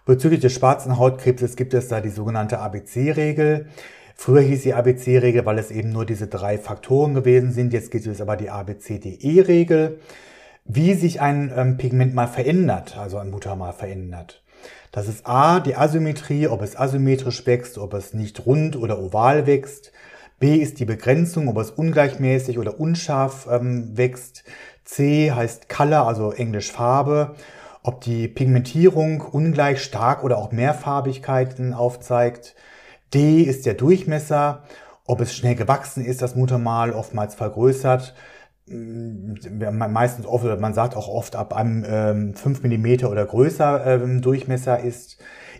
Bezüglich 0.06 0.40
des 0.40 0.54
schwarzen 0.54 0.98
Hautkrebses 0.98 1.54
gibt 1.54 1.74
es 1.74 1.88
da 1.88 2.00
die 2.00 2.08
sogenannte 2.08 2.58
ABC-Regel. 2.58 3.66
Früher 4.16 4.40
hieß 4.40 4.62
die 4.62 4.74
ABC-Regel, 4.74 5.44
weil 5.44 5.58
es 5.58 5.70
eben 5.70 5.90
nur 5.90 6.06
diese 6.06 6.28
drei 6.28 6.58
Faktoren 6.58 7.14
gewesen 7.14 7.52
sind. 7.52 7.72
Jetzt 7.72 7.90
gibt 7.90 8.06
es 8.06 8.20
aber 8.20 8.36
die 8.36 8.50
ABCDE-Regel. 8.50 10.00
Wie 10.64 10.94
sich 10.94 11.20
ein 11.20 11.52
ähm, 11.54 11.76
Pigment 11.76 12.14
mal 12.14 12.26
verändert, 12.26 12.96
also 12.96 13.18
ein 13.18 13.30
Mutter 13.30 13.54
mal 13.56 13.72
verändert. 13.72 14.41
Das 14.90 15.08
ist 15.08 15.26
A, 15.26 15.60
die 15.60 15.76
Asymmetrie, 15.76 16.48
ob 16.48 16.62
es 16.62 16.76
asymmetrisch 16.76 17.46
wächst, 17.46 17.78
ob 17.78 17.94
es 17.94 18.12
nicht 18.14 18.46
rund 18.46 18.76
oder 18.76 18.98
oval 18.98 19.46
wächst. 19.46 19.92
B 20.38 20.56
ist 20.56 20.80
die 20.80 20.84
Begrenzung, 20.84 21.48
ob 21.48 21.56
es 21.58 21.70
ungleichmäßig 21.70 22.58
oder 22.58 22.78
unscharf 22.80 23.48
ähm, 23.50 23.96
wächst. 23.96 24.44
C 24.84 25.30
heißt 25.30 25.68
Color, 25.68 26.06
also 26.06 26.32
Englisch 26.32 26.72
Farbe. 26.72 27.36
Ob 27.82 28.00
die 28.00 28.28
Pigmentierung 28.28 29.20
ungleich 29.20 29.82
stark 29.82 30.22
oder 30.24 30.38
auch 30.38 30.52
Mehrfarbigkeiten 30.52 31.74
aufzeigt. 31.74 32.54
D 33.14 33.42
ist 33.42 33.66
der 33.66 33.74
Durchmesser, 33.74 34.62
ob 35.06 35.20
es 35.20 35.34
schnell 35.34 35.54
gewachsen 35.54 36.04
ist, 36.04 36.22
das 36.22 36.36
Muttermal 36.36 36.92
oftmals 36.92 37.34
vergrößert 37.34 38.14
meistens 38.66 40.26
oft, 40.26 40.44
man 40.60 40.74
sagt 40.74 40.96
auch 40.96 41.08
oft 41.08 41.36
ab 41.36 41.54
einem 41.54 41.84
ähm, 41.86 42.34
5 42.34 42.62
mm 42.62 43.06
oder 43.06 43.24
größer 43.24 43.86
ähm, 43.86 44.22
Durchmesser 44.22 44.80
ist. 44.80 45.18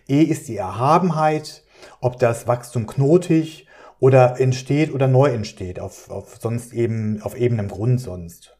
E 0.08 0.22
ist 0.22 0.48
die 0.48 0.56
Erhabenheit, 0.56 1.64
ob 2.00 2.18
das 2.18 2.46
Wachstum 2.46 2.86
knotig 2.86 3.66
oder 3.98 4.40
entsteht 4.40 4.92
oder 4.92 5.08
neu 5.08 5.30
entsteht, 5.30 5.80
auf, 5.80 6.10
auf 6.10 6.38
sonst 6.40 6.72
eben, 6.72 7.22
auf 7.22 7.36
ebenem 7.36 7.68
Grund 7.68 8.00
sonst. 8.00 8.56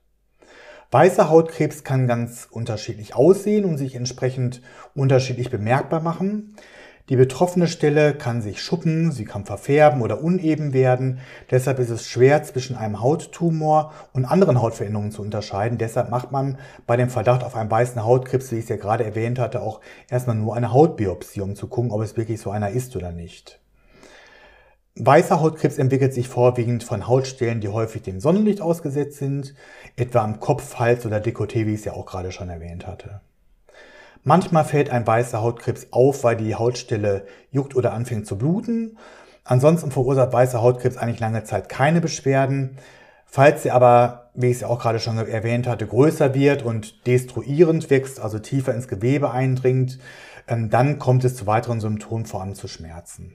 Weißer 0.90 1.31
Hautkrebs 1.31 1.85
kann 1.85 2.07
ganz 2.07 2.46
unterschiedlich 2.50 3.14
aussehen 3.14 3.64
und 3.64 3.78
sich 3.78 3.94
entsprechend 3.94 4.61
unterschiedlich 4.94 5.50
bemerkbar 5.50 6.00
machen. 6.00 6.55
Die 7.12 7.16
betroffene 7.16 7.68
Stelle 7.68 8.14
kann 8.14 8.40
sich 8.40 8.62
schuppen, 8.62 9.12
sie 9.12 9.27
kann 9.27 9.44
verfärben 9.44 10.01
oder 10.01 10.25
uneben 10.25 10.72
werden. 10.72 11.18
Deshalb 11.51 11.79
ist 11.79 11.90
es 11.90 12.09
schwer 12.09 12.42
zwischen 12.42 12.75
einem 12.75 13.03
Hauttumor 13.03 13.92
und 14.14 14.25
anderen 14.25 14.62
Hautveränderungen 14.62 15.11
zu 15.11 15.20
unterscheiden. 15.20 15.77
Deshalb 15.77 16.09
macht 16.09 16.33
man 16.33 16.57
bei 16.87 16.96
dem 16.96 17.11
Verdacht 17.11 17.44
auf 17.44 17.55
einen 17.55 17.70
weißen 17.70 18.03
Hautkrebs, 18.03 18.51
wie 18.51 18.57
ich 18.57 18.62
es 18.62 18.70
ja 18.70 18.77
gerade 18.77 19.05
erwähnt 19.05 19.38
hatte, 19.38 19.61
auch 19.61 19.83
erstmal 20.09 20.37
nur 20.37 20.57
eine 20.57 20.72
Hautbiopsie, 20.72 21.42
um 21.42 21.55
zu 21.55 21.66
gucken, 21.66 21.90
ob 21.90 22.01
es 22.01 22.16
wirklich 22.16 22.40
so 22.40 22.48
einer 22.48 22.70
ist 22.70 22.96
oder 22.96 23.12
nicht. 23.12 23.61
Weißer 24.94 25.38
Hautkrebs 25.38 25.77
entwickelt 25.77 26.14
sich 26.14 26.29
vorwiegend 26.29 26.83
von 26.83 27.09
Hautstellen, 27.09 27.61
die 27.61 27.68
häufig 27.68 28.01
dem 28.01 28.20
Sonnenlicht 28.20 28.62
ausgesetzt 28.62 29.18
sind, 29.18 29.55
etwa 29.96 30.20
am 30.20 30.40
Kopf, 30.40 30.77
Hals 30.77 31.05
oder 31.05 31.18
Dekolleté, 31.18 31.66
wie 31.66 31.75
ich 31.75 31.81
es 31.81 31.85
ja 31.85 31.92
auch 31.92 32.07
gerade 32.07 32.33
schon 32.33 32.48
erwähnt 32.48 32.87
hatte. 32.87 33.20
Manchmal 34.25 34.65
fällt 34.65 34.91
ein 34.91 35.07
weißer 35.07 35.43
Hautkrebs 35.43 35.89
auf, 35.91 36.23
weil 36.23 36.37
die 36.37 36.55
Hautstelle 36.55 37.27
juckt 37.51 37.75
oder 37.75 37.93
anfängt 37.93 38.27
zu 38.27 38.39
bluten. 38.39 38.97
Ansonsten 39.45 39.91
verursacht 39.91 40.33
weißer 40.33 40.63
Hautkrebs 40.63 40.97
eigentlich 40.97 41.19
lange 41.19 41.43
Zeit 41.43 41.69
keine 41.69 42.01
Beschwerden. 42.01 42.79
Falls 43.27 43.65
sie 43.65 43.73
aber, 43.73 44.31
wie 44.35 44.47
ich 44.47 44.57
es 44.57 44.61
ja 44.61 44.69
auch 44.69 44.79
gerade 44.79 45.01
schon 45.01 45.19
erwähnt 45.19 45.67
hatte, 45.67 45.87
größer 45.87 46.35
wird 46.35 46.63
und 46.63 47.07
destruierend 47.07 47.91
wächst, 47.91 48.21
also 48.21 48.39
tiefer 48.39 48.75
ins 48.75 48.87
Gewebe 48.87 49.33
eindringt, 49.33 49.99
ähm, 50.47 50.71
dann 50.71 50.99
kommt 50.99 51.25
es 51.25 51.35
zu 51.35 51.47
weiteren 51.47 51.81
Symptomen, 51.81 52.27
vor 52.27 52.43
allem 52.43 52.55
zu 52.55 52.69
Schmerzen. 52.69 53.35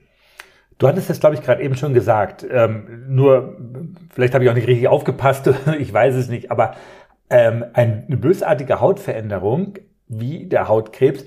Du 0.78 0.86
hattest 0.86 1.10
das, 1.10 1.20
glaube 1.20 1.34
ich, 1.34 1.42
gerade 1.42 1.62
eben 1.62 1.76
schon 1.76 1.92
gesagt. 1.92 2.46
Ähm, 2.48 3.04
nur, 3.08 3.58
vielleicht 4.14 4.34
habe 4.34 4.44
ich 4.44 4.50
auch 4.50 4.54
nicht 4.54 4.68
richtig 4.68 4.88
aufgepasst, 4.88 5.50
ich 5.78 5.92
weiß 5.92 6.14
es 6.14 6.28
nicht, 6.28 6.50
aber 6.50 6.76
ähm, 7.28 7.64
eine 7.74 8.16
bösartige 8.16 8.80
Hautveränderung 8.80 9.74
wie 10.08 10.46
der 10.46 10.68
Hautkrebs 10.68 11.24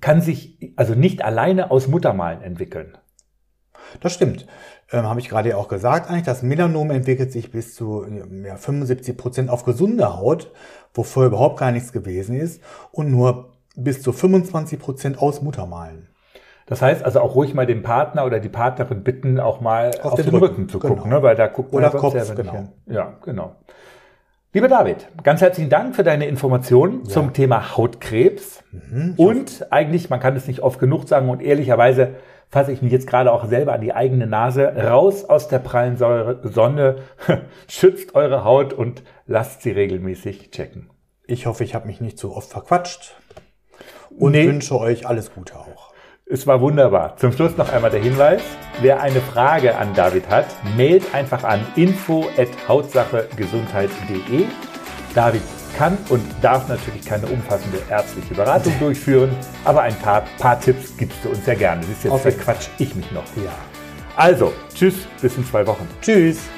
kann 0.00 0.20
sich 0.20 0.72
also 0.76 0.94
nicht 0.94 1.24
alleine 1.24 1.70
aus 1.70 1.88
Muttermalen 1.88 2.42
entwickeln. 2.42 2.96
Das 4.00 4.12
stimmt. 4.12 4.46
Ähm, 4.92 5.04
Habe 5.04 5.20
ich 5.20 5.28
gerade 5.28 5.50
ja 5.50 5.56
auch 5.56 5.68
gesagt, 5.68 6.08
eigentlich, 6.08 6.24
das 6.24 6.42
Melanom 6.42 6.90
entwickelt 6.90 7.32
sich 7.32 7.50
bis 7.50 7.74
zu 7.74 8.04
ja, 8.44 8.56
75 8.56 9.16
Prozent 9.16 9.50
auf 9.50 9.64
gesunde 9.64 10.16
Haut, 10.18 10.52
wo 10.94 11.02
vorher 11.02 11.28
überhaupt 11.28 11.58
gar 11.58 11.72
nichts 11.72 11.92
gewesen 11.92 12.36
ist, 12.36 12.62
und 12.92 13.10
nur 13.10 13.52
bis 13.76 14.02
zu 14.02 14.12
25 14.12 14.78
Prozent 14.78 15.18
aus 15.18 15.42
Muttermalen. 15.42 16.08
Das 16.66 16.82
heißt 16.82 17.04
also 17.04 17.20
auch 17.20 17.34
ruhig 17.34 17.52
mal 17.52 17.66
den 17.66 17.82
Partner 17.82 18.24
oder 18.24 18.38
die 18.38 18.48
Partnerin 18.48 19.02
bitten, 19.02 19.40
auch 19.40 19.60
mal 19.60 19.90
auf, 20.02 20.12
auf 20.12 20.14
den, 20.14 20.26
den, 20.26 20.34
Rücken, 20.34 20.44
Rücken 20.44 20.68
zu 20.68 20.78
genau. 20.78 20.94
gucken, 20.94 21.10
ne? 21.10 21.22
weil 21.22 21.34
da 21.34 21.48
guckt 21.48 21.72
man 21.72 21.82
oder 21.82 21.92
ja 21.92 21.98
Kopf, 21.98 22.34
genau. 22.36 22.52
Hin. 22.52 22.68
Ja, 22.86 23.18
genau. 23.24 23.56
Lieber 24.52 24.66
David, 24.66 25.06
ganz 25.22 25.42
herzlichen 25.42 25.70
Dank 25.70 25.94
für 25.94 26.02
deine 26.02 26.26
Informationen 26.26 27.04
ja. 27.04 27.10
zum 27.10 27.32
Thema 27.32 27.76
Hautkrebs. 27.76 28.64
Mhm, 28.72 29.14
und 29.16 29.66
eigentlich, 29.70 30.10
man 30.10 30.18
kann 30.18 30.34
es 30.34 30.48
nicht 30.48 30.58
oft 30.58 30.80
genug 30.80 31.06
sagen 31.06 31.28
und 31.28 31.40
ehrlicherweise 31.40 32.16
fasse 32.48 32.72
ich 32.72 32.82
mich 32.82 32.90
jetzt 32.90 33.06
gerade 33.06 33.30
auch 33.30 33.44
selber 33.44 33.74
an 33.74 33.80
die 33.80 33.94
eigene 33.94 34.26
Nase. 34.26 34.66
Raus 34.66 35.24
aus 35.24 35.46
der 35.46 35.60
prallen 35.60 35.96
Sonne, 35.96 36.96
schützt 37.68 38.16
eure 38.16 38.42
Haut 38.42 38.72
und 38.72 39.04
lasst 39.28 39.62
sie 39.62 39.70
regelmäßig 39.70 40.50
checken. 40.50 40.90
Ich 41.28 41.46
hoffe, 41.46 41.62
ich 41.62 41.76
habe 41.76 41.86
mich 41.86 42.00
nicht 42.00 42.18
zu 42.18 42.34
oft 42.34 42.50
verquatscht 42.50 43.14
und 44.18 44.32
nee. 44.32 44.48
wünsche 44.48 44.76
euch 44.76 45.06
alles 45.06 45.32
Gute 45.32 45.60
auch. 45.60 45.89
Es 46.32 46.46
war 46.46 46.60
wunderbar. 46.60 47.16
Zum 47.16 47.32
Schluss 47.32 47.56
noch 47.56 47.72
einmal 47.72 47.90
der 47.90 47.98
Hinweis. 48.00 48.40
Wer 48.80 49.00
eine 49.00 49.20
Frage 49.20 49.76
an 49.76 49.92
David 49.94 50.28
hat, 50.28 50.46
mailt 50.76 51.12
einfach 51.12 51.42
an 51.42 51.66
info.hautsachegesundheit.de. 51.74 54.44
David 55.12 55.42
kann 55.76 55.98
und 56.08 56.22
darf 56.40 56.68
natürlich 56.68 57.04
keine 57.04 57.26
umfassende 57.26 57.78
ärztliche 57.90 58.34
Beratung 58.34 58.72
durchführen, 58.78 59.34
aber 59.64 59.82
ein 59.82 59.96
paar, 59.96 60.22
paar 60.38 60.60
Tipps 60.60 60.96
gibst 60.96 61.18
du 61.24 61.30
uns 61.30 61.44
ja 61.46 61.54
gerne. 61.54 61.80
Das 61.80 61.90
ist 61.90 62.04
jetzt 62.04 62.20
verquatsch 62.20 62.68
ich 62.78 62.94
mich 62.94 63.10
noch. 63.10 63.24
Ja. 63.34 63.50
Also, 64.14 64.52
tschüss, 64.72 65.08
bis 65.20 65.36
in 65.36 65.44
zwei 65.44 65.66
Wochen. 65.66 65.88
Tschüss. 66.00 66.48